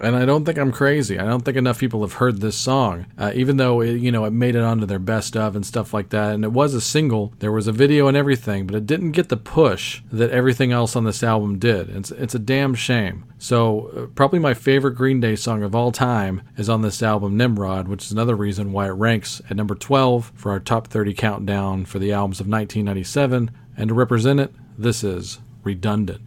and 0.00 0.16
I 0.16 0.24
don't 0.24 0.44
think 0.44 0.58
I'm 0.58 0.72
crazy. 0.72 1.18
I 1.18 1.24
don't 1.24 1.44
think 1.44 1.56
enough 1.56 1.78
people 1.78 2.02
have 2.02 2.14
heard 2.14 2.40
this 2.40 2.56
song, 2.56 3.06
uh, 3.16 3.32
even 3.34 3.56
though 3.56 3.80
it, 3.80 4.00
you 4.00 4.12
know 4.12 4.24
it 4.24 4.32
made 4.32 4.54
it 4.54 4.62
onto 4.62 4.86
their 4.86 4.98
best 4.98 5.36
of 5.36 5.56
and 5.56 5.64
stuff 5.64 5.94
like 5.94 6.10
that. 6.10 6.34
And 6.34 6.44
it 6.44 6.52
was 6.52 6.74
a 6.74 6.80
single. 6.80 7.32
There 7.38 7.52
was 7.52 7.66
a 7.66 7.72
video 7.72 8.08
and 8.08 8.16
everything, 8.16 8.66
but 8.66 8.76
it 8.76 8.86
didn't 8.86 9.12
get 9.12 9.28
the 9.28 9.36
push 9.36 10.02
that 10.12 10.30
everything 10.30 10.72
else 10.72 10.96
on 10.96 11.04
this 11.04 11.22
album 11.22 11.58
did. 11.58 11.88
It's 11.90 12.10
it's 12.10 12.34
a 12.34 12.38
damn 12.38 12.74
shame. 12.74 13.24
So 13.38 13.88
uh, 13.88 14.06
probably 14.14 14.38
my 14.38 14.54
favorite 14.54 14.94
Green 14.94 15.20
Day 15.20 15.36
song 15.36 15.62
of 15.62 15.74
all 15.74 15.92
time 15.92 16.42
is 16.56 16.68
on 16.68 16.82
this 16.82 17.02
album, 17.02 17.36
Nimrod, 17.36 17.88
which 17.88 18.04
is 18.04 18.12
another 18.12 18.34
reason 18.34 18.72
why 18.72 18.86
it 18.86 18.92
ranks 18.92 19.42
at 19.50 19.56
number 19.56 19.74
12 19.74 20.32
for 20.34 20.52
our 20.52 20.60
top 20.60 20.88
30 20.88 21.14
countdown 21.14 21.84
for 21.84 21.98
the 21.98 22.12
albums 22.12 22.40
of 22.40 22.46
1997. 22.46 23.50
And 23.76 23.88
to 23.88 23.94
represent 23.94 24.40
it, 24.40 24.54
this 24.78 25.04
is 25.04 25.38
Redundant. 25.62 26.22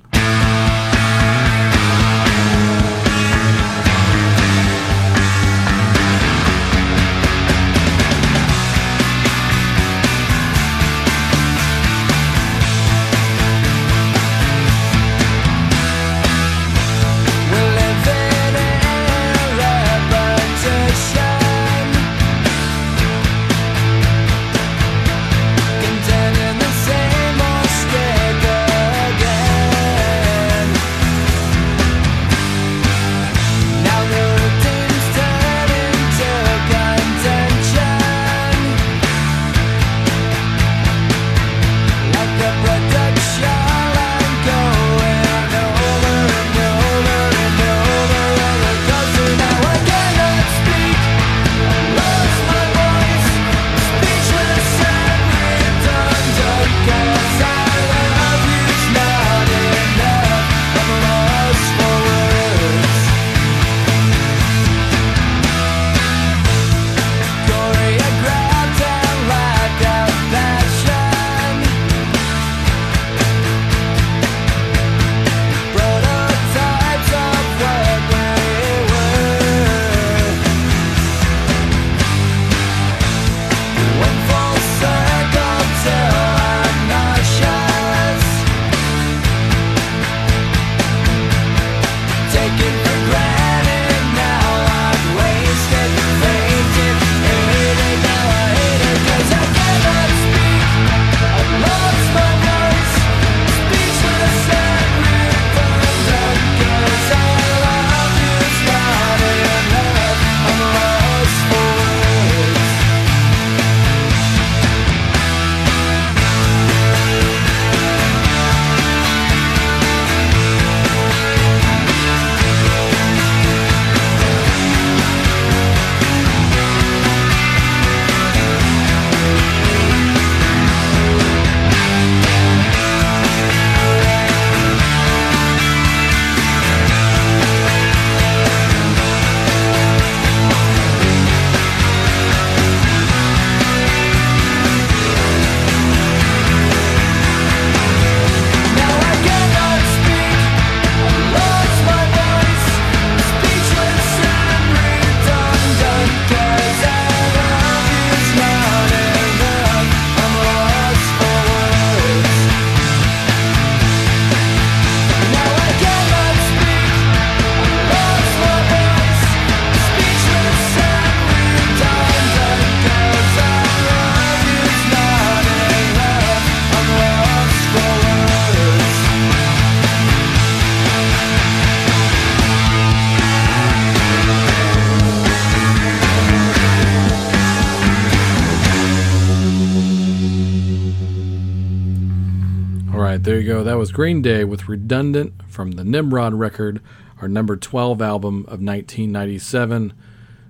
Right, 193.19 193.25
there 193.25 193.39
you 193.41 193.47
go. 193.47 193.65
That 193.65 193.77
was 193.77 193.91
Green 193.91 194.21
Day 194.21 194.45
with 194.45 194.69
Redundant 194.69 195.33
from 195.49 195.71
the 195.71 195.83
Nimrod 195.83 196.35
record, 196.35 196.81
our 197.19 197.27
number 197.27 197.57
12 197.57 198.01
album 198.01 198.45
of 198.45 198.61
1997. 198.61 199.91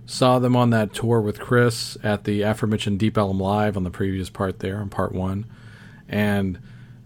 Saw 0.05 0.37
them 0.37 0.55
on 0.55 0.69
that 0.69 0.93
tour 0.93 1.19
with 1.19 1.39
Chris 1.39 1.97
at 2.03 2.25
the 2.25 2.43
aforementioned 2.43 2.99
Deep 2.99 3.17
Ellum 3.17 3.39
Live 3.39 3.75
on 3.75 3.85
the 3.85 3.89
previous 3.89 4.29
part 4.29 4.59
there, 4.59 4.77
on 4.77 4.89
part 4.89 5.13
one. 5.13 5.47
And 6.07 6.59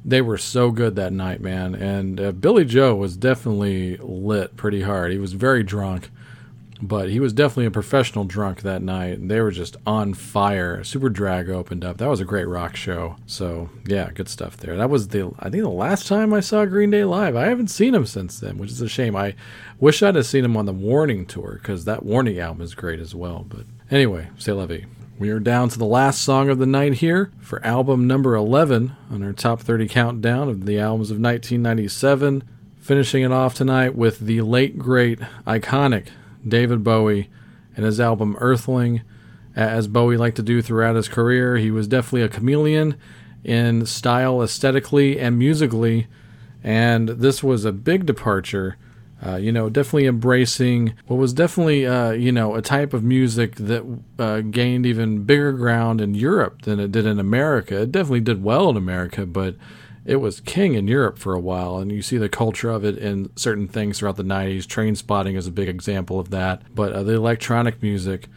they 0.04 0.20
were 0.20 0.38
so 0.38 0.70
good 0.70 0.98
that 0.98 1.14
night, 1.14 1.40
man. 1.40 1.76
And 1.76 2.20
uh, 2.20 2.34
Billie 2.34 2.66
Joe 2.66 2.94
was 2.96 3.16
definitely 3.16 3.96
lit 4.02 4.58
pretty 4.58 4.82
hard. 4.82 5.14
He 5.14 5.18
was 5.18 5.32
very 5.32 5.64
drunk, 5.64 6.10
but 6.84 7.10
he 7.10 7.20
was 7.22 7.32
definitely 7.32 7.66
a 7.66 7.72
professional 7.72 8.26
drunk 8.26 8.62
that 8.62 8.82
night. 8.82 9.26
They 9.26 9.40
were 9.40 9.52
just 9.52 9.78
on 9.88 10.14
fire. 10.14 10.80
Superdrag 10.80 11.50
opened 11.50 11.86
up. 11.86 11.98
That 11.98 12.10
was 12.10 12.20
a 12.20 12.26
great 12.26 12.48
rock 12.48 12.76
show. 12.76 13.16
So 13.26 13.70
yeah, 13.88 14.12
good 14.14 14.28
stuff 14.28 14.58
there. 14.58 14.76
That 14.76 14.90
was 14.90 15.08
the 15.08 15.34
I 15.40 15.50
think 15.50 15.64
the 15.64 15.70
last 15.70 16.08
time 16.08 16.34
I 16.34 16.42
saw 16.42 16.66
Green 16.66 16.92
Day 16.92 17.06
live. 17.06 17.38
I 17.38 17.46
haven't 17.46 17.70
seen 17.70 17.94
them 17.94 18.06
since 18.06 18.38
then, 18.38 18.58
which 18.58 18.70
is 18.70 18.82
a 18.82 18.90
shame. 18.90 19.16
I 19.16 19.34
wish 19.80 20.04
I'd 20.04 20.16
have 20.16 20.26
seen 20.26 20.44
them 20.44 20.58
on 20.58 20.66
the 20.66 20.74
Warning 20.74 21.26
tour 21.26 21.54
because 21.54 21.86
that 21.86 22.04
Warning 22.04 22.38
album 22.38 22.62
is 22.62 22.76
great 22.76 23.00
as 23.00 23.16
well. 23.16 23.46
But 23.48 23.66
anyway, 23.90 24.28
la 24.46 24.66
vie. 24.66 24.86
We 25.18 25.30
are 25.30 25.40
down 25.40 25.70
to 25.70 25.80
the 25.80 25.86
last 25.86 26.22
song 26.22 26.50
of 26.50 26.60
the 26.60 26.66
night 26.66 26.96
here 26.96 27.32
for 27.40 27.66
album 27.66 28.08
number 28.08 28.36
11 28.36 28.94
on 29.10 29.24
our 29.24 29.32
top 29.32 29.62
30 29.62 29.88
countdown 29.88 30.50
of 30.50 30.66
the 30.66 30.80
albums 30.80 31.12
of 31.12 31.18
1997. 31.18 32.44
Finishing 32.82 33.24
it 33.24 33.32
off 33.32 33.54
tonight 33.54 33.96
with 33.96 34.20
the 34.20 34.42
late, 34.42 34.78
great, 34.78 35.20
iconic 35.48 36.08
David 36.48 36.84
Bowie 36.84 37.30
and 37.76 37.86
his 37.86 38.00
album 38.00 38.36
Earthling. 38.40 39.02
As 39.56 39.88
Bowie 39.88 40.18
liked 40.18 40.38
to 40.38 40.44
do 40.44 40.62
throughout 40.62 40.96
his 40.96 41.08
career, 41.08 41.58
he 41.58 41.70
was 41.70 41.88
definitely 41.88 42.24
a 42.24 42.30
chameleon 42.30 42.96
in 43.44 43.86
style, 43.86 44.42
aesthetically, 44.42 45.20
and 45.20 45.38
musically. 45.38 46.08
And 46.64 47.10
this 47.10 47.44
was 47.44 47.66
a 47.66 47.72
big 47.72 48.06
departure 48.06 48.78
uh, 49.26 49.38
you 49.38 49.52
know, 49.52 49.70
definitely 49.70 50.06
embracing 50.06 50.94
what 51.08 51.16
was 51.16 51.34
definitely, 51.34 51.86
uh, 51.86 52.12
you 52.12 52.32
know, 52.32 52.56
a 52.56 52.62
type 52.62 52.94
of 52.94 53.04
music 53.04 53.56
that 53.56 54.00
uh, 54.20 54.42
gained 54.42 54.86
even 54.86 55.24
bigger 55.24 55.54
ground 55.54 56.02
in 56.02 56.14
Europe 56.14 56.64
than 56.64 56.80
it 56.80 56.92
did 56.92 57.06
in 57.06 57.20
America. 57.20 57.84
It 57.84 57.92
definitely 57.92 58.20
did 58.22 58.44
well 58.44 58.70
in 58.70 58.76
America, 58.76 59.26
but 59.26 59.56
it 60.06 60.18
was 60.18 60.42
king 60.42 60.74
in 60.74 60.88
Europe 60.88 61.18
for 61.18 61.34
a 61.34 61.40
while. 61.40 61.78
And 61.78 61.92
you 61.92 62.02
see 62.02 62.18
the 62.18 62.30
culture 62.30 62.70
of 62.70 62.84
it 62.84 62.98
in 62.98 63.32
certain 63.36 63.68
things 63.68 64.00
throughout 64.00 64.18
the 64.18 64.24
90s. 64.24 64.64
Trainspotting 64.64 65.36
is 65.36 65.48
a 65.48 65.52
big 65.52 65.70
example 65.70 66.20
of 66.20 66.30
that. 66.32 66.62
But 66.74 66.94
uh, 66.94 67.04
the 67.04 67.14
electronic 67.14 67.82
music 67.82 68.28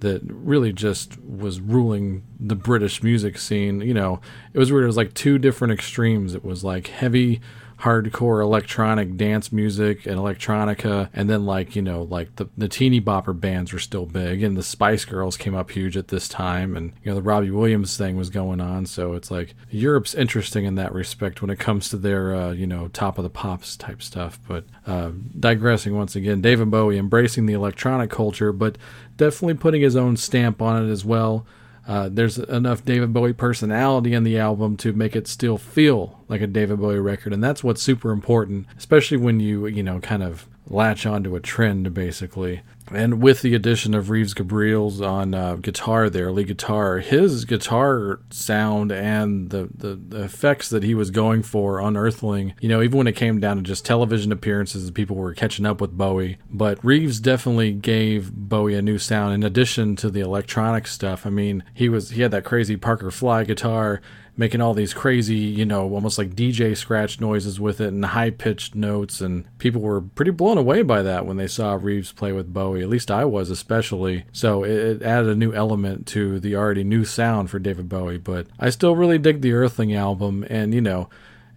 that 0.00 0.20
really 0.24 0.72
just 0.72 1.18
was 1.22 1.60
ruling 1.60 2.22
the 2.38 2.54
British 2.54 3.02
music 3.02 3.38
scene, 3.38 3.80
you 3.80 3.94
know, 3.94 4.20
it 4.52 4.58
was 4.58 4.70
weird. 4.70 4.84
It 4.84 4.88
was 4.88 4.96
like 4.96 5.14
two 5.14 5.38
different 5.38 5.72
extremes. 5.72 6.34
It 6.34 6.44
was 6.44 6.62
like 6.62 6.88
heavy 6.88 7.40
hardcore 7.80 8.42
electronic 8.42 9.16
dance 9.16 9.52
music 9.52 10.06
and 10.06 10.18
electronica. 10.18 11.08
And 11.12 11.28
then 11.28 11.46
like 11.46 11.76
you 11.76 11.82
know 11.82 12.02
like 12.02 12.36
the, 12.36 12.48
the 12.56 12.68
teeny 12.68 13.00
bopper 13.00 13.38
bands 13.38 13.72
were 13.72 13.78
still 13.78 14.06
big. 14.06 14.42
And 14.42 14.56
the 14.56 14.62
spice 14.62 15.04
girls 15.04 15.36
came 15.36 15.54
up 15.54 15.70
huge 15.70 15.96
at 15.96 16.08
this 16.08 16.28
time. 16.28 16.76
And 16.76 16.92
you 17.02 17.10
know 17.10 17.14
the 17.14 17.22
robbie 17.22 17.50
williams 17.50 17.96
thing 17.96 18.16
was 18.16 18.30
going 18.30 18.60
on. 18.60 18.86
So 18.86 19.14
it's 19.14 19.30
like 19.30 19.54
europe's 19.70 20.14
interesting 20.14 20.64
in 20.64 20.74
that 20.76 20.92
respect 20.92 21.42
when 21.42 21.50
it 21.50 21.58
comes 21.58 21.88
to 21.90 21.96
their 21.96 22.34
uh, 22.34 22.52
you 22.52 22.66
know 22.66 22.88
top 22.88 23.18
of 23.18 23.24
the 23.24 23.30
pops 23.30 23.76
type 23.76 24.02
stuff. 24.02 24.38
But 24.48 24.64
uh, 24.86 25.10
digressing 25.38 25.96
once 25.96 26.16
again 26.16 26.40
david 26.40 26.70
bowie 26.70 26.98
embracing 26.98 27.46
the 27.46 27.52
electronic 27.52 28.10
culture 28.10 28.52
but 28.52 28.78
definitely 29.16 29.54
putting 29.54 29.82
his 29.82 29.96
own 29.96 30.16
stamp 30.16 30.62
on 30.62 30.84
it 30.84 30.90
as 30.90 31.04
well 31.04 31.46
uh, 31.86 32.08
there's 32.10 32.38
enough 32.38 32.84
David 32.84 33.12
Bowie 33.12 33.32
personality 33.32 34.12
in 34.12 34.24
the 34.24 34.38
album 34.38 34.76
to 34.78 34.92
make 34.92 35.14
it 35.14 35.28
still 35.28 35.56
feel 35.56 36.24
like 36.28 36.40
a 36.40 36.46
David 36.46 36.80
Bowie 36.80 36.98
record, 36.98 37.32
and 37.32 37.42
that's 37.42 37.62
what's 37.62 37.82
super 37.82 38.10
important, 38.10 38.66
especially 38.76 39.16
when 39.16 39.40
you 39.40 39.66
you 39.66 39.82
know 39.82 40.00
kind 40.00 40.22
of 40.22 40.48
latch 40.68 41.06
onto 41.06 41.36
a 41.36 41.40
trend 41.40 41.94
basically. 41.94 42.62
And 42.92 43.20
with 43.20 43.42
the 43.42 43.54
addition 43.54 43.94
of 43.94 44.10
Reeves 44.10 44.32
Gabrels 44.32 45.04
on 45.04 45.34
uh, 45.34 45.56
guitar 45.56 46.08
there, 46.08 46.30
lead 46.30 46.46
guitar, 46.46 46.98
his 46.98 47.44
guitar 47.44 48.20
sound 48.30 48.92
and 48.92 49.50
the, 49.50 49.68
the, 49.74 49.96
the 49.96 50.22
effects 50.22 50.68
that 50.68 50.84
he 50.84 50.94
was 50.94 51.10
going 51.10 51.42
for 51.42 51.80
on 51.80 51.96
Earthling, 51.96 52.54
you 52.60 52.68
know, 52.68 52.82
even 52.82 52.98
when 52.98 53.06
it 53.08 53.16
came 53.16 53.40
down 53.40 53.56
to 53.56 53.62
just 53.62 53.84
television 53.84 54.30
appearances, 54.30 54.90
people 54.92 55.16
were 55.16 55.34
catching 55.34 55.66
up 55.66 55.80
with 55.80 55.98
Bowie. 55.98 56.38
But 56.48 56.82
Reeves 56.84 57.18
definitely 57.18 57.72
gave 57.72 58.32
Bowie 58.32 58.76
a 58.76 58.82
new 58.82 58.98
sound 58.98 59.34
in 59.34 59.42
addition 59.42 59.96
to 59.96 60.10
the 60.10 60.20
electronic 60.20 60.86
stuff. 60.86 61.26
I 61.26 61.30
mean, 61.30 61.64
he 61.74 61.88
was 61.88 62.10
he 62.10 62.22
had 62.22 62.30
that 62.30 62.44
crazy 62.44 62.76
Parker 62.76 63.10
Fly 63.10 63.42
guitar 63.42 64.00
making 64.36 64.60
all 64.60 64.74
these 64.74 64.92
crazy, 64.92 65.36
you 65.36 65.64
know, 65.64 65.92
almost 65.92 66.18
like 66.18 66.34
DJ 66.34 66.76
scratch 66.76 67.20
noises 67.20 67.58
with 67.58 67.80
it 67.80 67.88
and 67.88 68.04
high 68.04 68.30
pitched 68.30 68.74
notes. 68.74 69.20
And 69.20 69.46
people 69.58 69.80
were 69.80 70.00
pretty 70.00 70.30
blown 70.30 70.58
away 70.58 70.82
by 70.82 71.02
that 71.02 71.26
when 71.26 71.36
they 71.36 71.46
saw 71.46 71.74
Reeves 71.74 72.12
play 72.12 72.32
with 72.32 72.52
Bowie. 72.52 72.82
At 72.82 72.88
least 72.88 73.10
I 73.10 73.24
was, 73.24 73.50
especially. 73.50 74.24
So 74.32 74.64
it, 74.64 74.70
it 74.70 75.02
added 75.02 75.30
a 75.30 75.36
new 75.36 75.52
element 75.52 76.06
to 76.08 76.38
the 76.38 76.54
already 76.54 76.84
new 76.84 77.04
sound 77.04 77.50
for 77.50 77.58
David 77.58 77.88
Bowie. 77.88 78.18
But 78.18 78.46
I 78.58 78.70
still 78.70 78.94
really 78.94 79.18
dig 79.18 79.40
the 79.40 79.52
Earthling 79.52 79.94
album. 79.94 80.44
And, 80.50 80.74
you 80.74 80.80
know, 80.80 81.08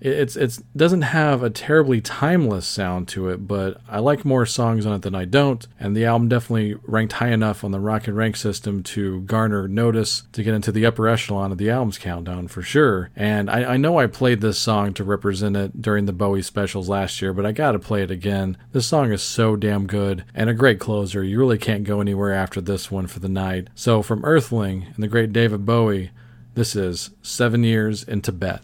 it's 0.01 0.35
it's 0.35 0.57
doesn't 0.75 1.01
have 1.01 1.43
a 1.43 1.49
terribly 1.49 1.99
timeless 1.99 2.65
sound 2.65 3.07
to 3.09 3.29
it, 3.29 3.47
but 3.47 3.81
I 3.87 3.99
like 3.99 4.23
more 4.23 4.45
songs 4.45 4.85
on 4.85 4.93
it 4.93 5.01
than 5.01 5.15
I 5.15 5.25
don't, 5.25 5.67
and 5.79 5.95
the 5.95 6.05
album 6.05 6.29
definitely 6.29 6.75
ranked 6.83 7.13
high 7.13 7.31
enough 7.31 7.63
on 7.63 7.71
the 7.71 7.79
Rock 7.79 8.07
and 8.07 8.15
Rank 8.15 8.37
system 8.37 8.81
to 8.83 9.21
garner 9.21 9.67
notice 9.67 10.23
to 10.31 10.43
get 10.43 10.53
into 10.53 10.71
the 10.71 10.85
upper 10.85 11.07
echelon 11.07 11.51
of 11.51 11.57
the 11.57 11.69
albums 11.69 11.97
countdown 11.97 12.47
for 12.47 12.61
sure. 12.61 13.09
And 13.15 13.49
I, 13.49 13.73
I 13.73 13.77
know 13.77 13.99
I 13.99 14.07
played 14.07 14.41
this 14.41 14.57
song 14.57 14.93
to 14.93 15.03
represent 15.03 15.57
it 15.57 15.81
during 15.81 16.05
the 16.05 16.13
Bowie 16.13 16.41
specials 16.41 16.87
last 16.87 17.21
year, 17.21 17.33
but 17.33 17.45
I 17.45 17.51
gotta 17.51 17.79
play 17.79 18.01
it 18.03 18.11
again. 18.11 18.57
This 18.71 18.87
song 18.87 19.11
is 19.11 19.21
so 19.21 19.55
damn 19.55 19.87
good 19.87 20.23
and 20.33 20.49
a 20.49 20.53
great 20.53 20.79
closer. 20.79 21.23
You 21.23 21.39
really 21.39 21.57
can't 21.57 21.83
go 21.83 21.99
anywhere 21.99 22.33
after 22.33 22.61
this 22.61 22.89
one 22.89 23.07
for 23.07 23.19
the 23.19 23.29
night. 23.29 23.67
So 23.75 24.01
from 24.01 24.23
Earthling 24.23 24.87
and 24.93 25.03
the 25.03 25.07
great 25.07 25.33
David 25.33 25.65
Bowie, 25.65 26.11
this 26.55 26.75
is 26.75 27.11
Seven 27.21 27.63
Years 27.63 28.03
in 28.03 28.21
Tibet. 28.21 28.61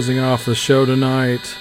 Closing 0.00 0.18
off 0.18 0.46
the 0.46 0.54
show 0.54 0.86
tonight, 0.86 1.58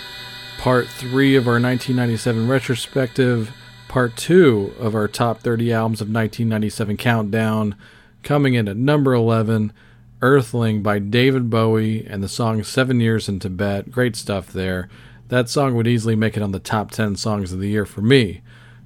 part 0.59 0.87
three 0.87 1.35
of 1.35 1.45
our 1.45 1.59
1997 1.59 2.47
retrospective, 2.47 3.51
part 3.89 4.15
two 4.15 4.73
of 4.79 4.95
our 4.95 5.09
top 5.09 5.41
30 5.41 5.73
albums 5.73 5.99
of 5.99 6.07
1997 6.07 6.95
countdown. 6.95 7.75
Coming 8.23 8.53
in 8.53 8.69
at 8.69 8.77
number 8.77 9.13
11, 9.13 9.73
Earthling 10.21 10.81
by 10.81 10.99
David 10.99 11.49
Bowie 11.49 12.07
and 12.07 12.23
the 12.23 12.29
song 12.29 12.63
Seven 12.63 13.01
Years 13.01 13.27
in 13.27 13.39
Tibet. 13.39 13.91
Great 13.91 14.15
stuff 14.15 14.53
there. 14.53 14.87
That 15.27 15.49
song 15.49 15.75
would 15.75 15.85
easily 15.85 16.15
make 16.15 16.37
it 16.37 16.41
on 16.41 16.53
the 16.53 16.59
top 16.59 16.91
10 16.91 17.17
songs 17.17 17.51
of 17.51 17.59
the 17.59 17.67
year 17.67 17.85
for 17.85 17.99
me. 17.99 18.39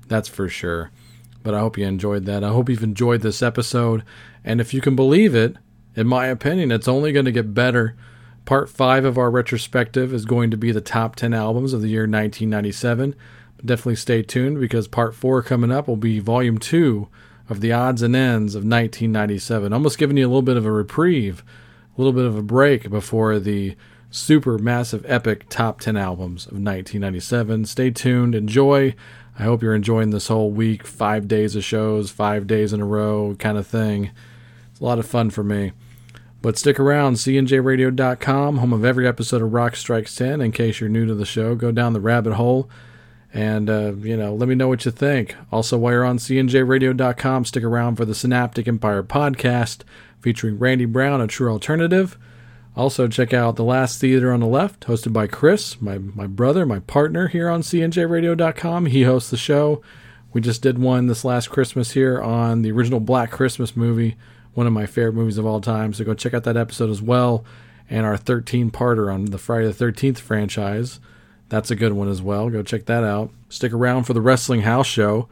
That's 0.07 0.27
for 0.27 0.49
sure. 0.49 0.89
But 1.43 1.53
I 1.53 1.59
hope 1.59 1.77
you 1.77 1.85
enjoyed 1.85 2.25
that. 2.25 2.43
I 2.43 2.49
hope 2.49 2.69
you've 2.69 2.81
enjoyed 2.81 3.21
this 3.21 3.43
episode. 3.43 4.03
And 4.43 4.59
if 4.59 4.73
you 4.73 4.81
can 4.81 4.95
believe 4.95 5.35
it, 5.35 5.57
in 5.95 6.07
my 6.07 6.25
opinion, 6.25 6.71
it's 6.71 6.87
only 6.87 7.11
going 7.11 7.25
to 7.25 7.31
get 7.31 7.53
better. 7.53 7.95
Part 8.45 8.69
5 8.69 9.05
of 9.05 9.17
our 9.17 9.31
retrospective 9.31 10.13
is 10.13 10.25
going 10.25 10.51
to 10.51 10.57
be 10.57 10.71
the 10.71 10.81
top 10.81 11.15
10 11.15 11.33
albums 11.33 11.71
of 11.71 11.81
the 11.81 11.87
year 11.87 12.01
1997. 12.01 13.15
Definitely 13.63 13.95
stay 13.95 14.21
tuned 14.21 14.59
because 14.59 14.89
part 14.89 15.15
4 15.15 15.41
coming 15.43 15.71
up 15.71 15.87
will 15.87 15.95
be 15.95 16.19
volume 16.19 16.57
2 16.57 17.07
of 17.49 17.61
the 17.61 17.71
odds 17.71 18.01
and 18.01 18.15
ends 18.15 18.53
of 18.55 18.63
1997. 18.63 19.71
Almost 19.71 19.97
giving 19.97 20.17
you 20.17 20.25
a 20.25 20.27
little 20.27 20.41
bit 20.41 20.57
of 20.57 20.65
a 20.65 20.71
reprieve, 20.71 21.41
a 21.97 22.01
little 22.01 22.11
bit 22.11 22.25
of 22.25 22.37
a 22.37 22.43
break 22.43 22.89
before 22.89 23.39
the 23.39 23.77
super 24.11 24.57
massive 24.57 25.05
epic 25.07 25.47
top 25.47 25.79
10 25.79 25.95
albums 25.95 26.45
of 26.45 26.53
1997. 26.53 27.65
Stay 27.65 27.91
tuned, 27.91 28.35
enjoy. 28.35 28.93
I 29.39 29.43
hope 29.43 29.63
you're 29.63 29.73
enjoying 29.73 30.09
this 30.09 30.27
whole 30.27 30.51
week, 30.51 30.85
five 30.85 31.29
days 31.29 31.55
of 31.55 31.63
shows, 31.63 32.11
five 32.11 32.45
days 32.45 32.73
in 32.73 32.81
a 32.81 32.85
row 32.85 33.35
kind 33.39 33.57
of 33.57 33.65
thing. 33.65 34.11
It's 34.69 34.81
a 34.81 34.85
lot 34.85 34.99
of 34.99 35.05
fun 35.05 35.29
for 35.29 35.45
me. 35.45 35.71
But 36.43 36.57
stick 36.57 36.77
around, 36.77 37.15
cnjradio.com, 37.15 38.57
home 38.57 38.73
of 38.73 38.83
every 38.83 39.07
episode 39.07 39.41
of 39.41 39.53
Rock 39.53 39.77
Strikes 39.77 40.13
10. 40.13 40.41
In 40.41 40.51
case 40.51 40.81
you're 40.81 40.89
new 40.89 41.05
to 41.05 41.15
the 41.15 41.25
show, 41.25 41.55
go 41.55 41.71
down 41.71 41.93
the 41.93 42.01
rabbit 42.01 42.33
hole 42.33 42.69
and, 43.33 43.69
uh, 43.69 43.93
you 43.95 44.17
know, 44.17 44.35
let 44.35 44.49
me 44.49 44.53
know 44.53 44.67
what 44.67 44.83
you 44.83 44.91
think. 44.91 45.37
Also, 45.53 45.77
while 45.77 45.93
you're 45.93 46.03
on 46.03 46.17
cnjradio.com, 46.17 47.45
stick 47.45 47.63
around 47.63 47.95
for 47.95 48.03
the 48.03 48.13
Synaptic 48.13 48.67
Empire 48.67 49.03
podcast 49.03 49.83
featuring 50.19 50.59
Randy 50.59 50.83
Brown, 50.83 51.21
a 51.21 51.27
true 51.27 51.49
alternative. 51.49 52.17
Also, 52.75 53.07
check 53.07 53.33
out 53.33 53.55
The 53.55 53.63
Last 53.63 54.01
Theater 54.01 54.33
on 54.33 54.41
the 54.41 54.45
Left, 54.45 54.85
hosted 54.85 55.13
by 55.13 55.27
Chris, 55.27 55.81
my, 55.81 55.97
my 55.97 56.27
brother, 56.27 56.65
my 56.65 56.79
partner 56.79 57.29
here 57.29 57.47
on 57.47 57.61
cnjradio.com. 57.61 58.87
He 58.87 59.03
hosts 59.03 59.29
the 59.29 59.37
show. 59.37 59.81
We 60.33 60.41
just 60.41 60.61
did 60.61 60.77
one 60.77 61.07
this 61.07 61.23
last 61.23 61.49
Christmas 61.49 61.91
here 61.91 62.21
on 62.21 62.63
the 62.63 62.71
original 62.73 62.99
Black 62.99 63.31
Christmas 63.31 63.77
movie, 63.77 64.17
one 64.53 64.67
of 64.67 64.73
my 64.73 64.85
favorite 64.85 65.13
movies 65.13 65.37
of 65.37 65.45
all 65.45 65.61
time. 65.61 65.93
So 65.93 66.03
go 66.03 66.13
check 66.13 66.33
out 66.33 66.43
that 66.43 66.57
episode 66.57 66.89
as 66.89 67.01
well. 67.01 67.43
And 67.89 68.05
our 68.05 68.17
13 68.17 68.71
parter 68.71 69.13
on 69.13 69.25
the 69.25 69.37
Friday 69.37 69.71
the 69.71 69.85
13th 69.85 70.19
franchise. 70.19 70.99
That's 71.49 71.69
a 71.69 71.75
good 71.75 71.93
one 71.93 72.09
as 72.09 72.21
well. 72.21 72.49
Go 72.49 72.63
check 72.63 72.85
that 72.85 73.03
out. 73.03 73.31
Stick 73.49 73.73
around 73.73 74.05
for 74.05 74.13
the 74.13 74.21
Wrestling 74.21 74.61
House 74.61 74.87
Show. 74.87 75.27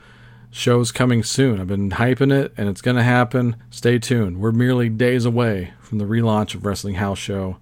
Show's 0.51 0.91
coming 0.91 1.23
soon. 1.23 1.61
I've 1.61 1.67
been 1.67 1.91
hyping 1.91 2.31
it, 2.31 2.53
and 2.57 2.67
it's 2.67 2.81
going 2.81 2.97
to 2.97 3.03
happen. 3.03 3.55
Stay 3.69 3.97
tuned. 3.97 4.41
We're 4.41 4.51
merely 4.51 4.89
days 4.89 5.23
away 5.23 5.73
from 5.79 5.97
the 5.97 6.05
relaunch 6.05 6.53
of 6.53 6.65
Wrestling 6.65 6.95
House 6.95 7.17
Show. 7.17 7.57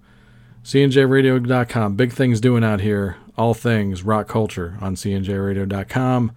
CNJRadio.com. 0.64 1.96
Big 1.96 2.12
things 2.12 2.40
doing 2.40 2.64
out 2.64 2.80
here. 2.80 3.16
All 3.38 3.54
things 3.54 4.02
rock 4.02 4.28
culture 4.28 4.76
on 4.80 4.96
CNJRadio.com. 4.96 6.32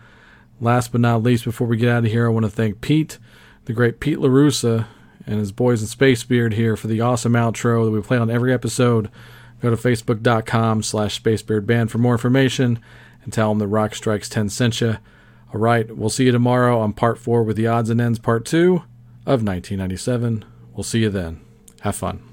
Last 0.61 0.91
but 0.91 1.01
not 1.01 1.23
least, 1.23 1.43
before 1.43 1.67
we 1.67 1.75
get 1.75 1.89
out 1.89 2.05
of 2.05 2.11
here, 2.11 2.27
I 2.27 2.29
want 2.29 2.45
to 2.45 2.51
thank 2.51 2.79
Pete, 2.79 3.17
the 3.65 3.73
great 3.73 3.99
Pete 3.99 4.19
LaRussa, 4.19 4.85
and 5.25 5.39
his 5.39 5.51
boys 5.51 5.81
in 5.81 5.87
Space 5.87 6.23
Beard 6.23 6.53
here 6.53 6.75
for 6.75 6.87
the 6.87 7.01
awesome 7.01 7.33
outro 7.33 7.85
that 7.85 7.91
we 7.91 8.01
play 8.01 8.17
on 8.17 8.29
every 8.29 8.53
episode. 8.53 9.09
Go 9.61 9.69
to 9.69 9.77
facebook.com 9.77 10.83
slash 10.83 11.21
spacebeardband 11.21 11.89
for 11.89 11.97
more 11.97 12.13
information 12.13 12.79
and 13.23 13.31
tell 13.31 13.49
them 13.49 13.59
that 13.59 13.67
Rock 13.67 13.95
Strikes 13.95 14.27
10 14.29 14.49
sent 14.49 14.81
you. 14.81 14.97
All 15.53 15.59
right, 15.59 15.95
we'll 15.95 16.09
see 16.09 16.25
you 16.25 16.31
tomorrow 16.31 16.79
on 16.79 16.93
part 16.93 17.17
four 17.17 17.43
with 17.43 17.57
the 17.57 17.67
odds 17.67 17.89
and 17.89 18.01
ends 18.01 18.19
part 18.19 18.45
two 18.45 18.83
of 19.25 19.43
1997. 19.43 20.43
We'll 20.73 20.83
see 20.83 21.01
you 21.03 21.09
then. 21.09 21.39
Have 21.81 21.95
fun. 21.95 22.32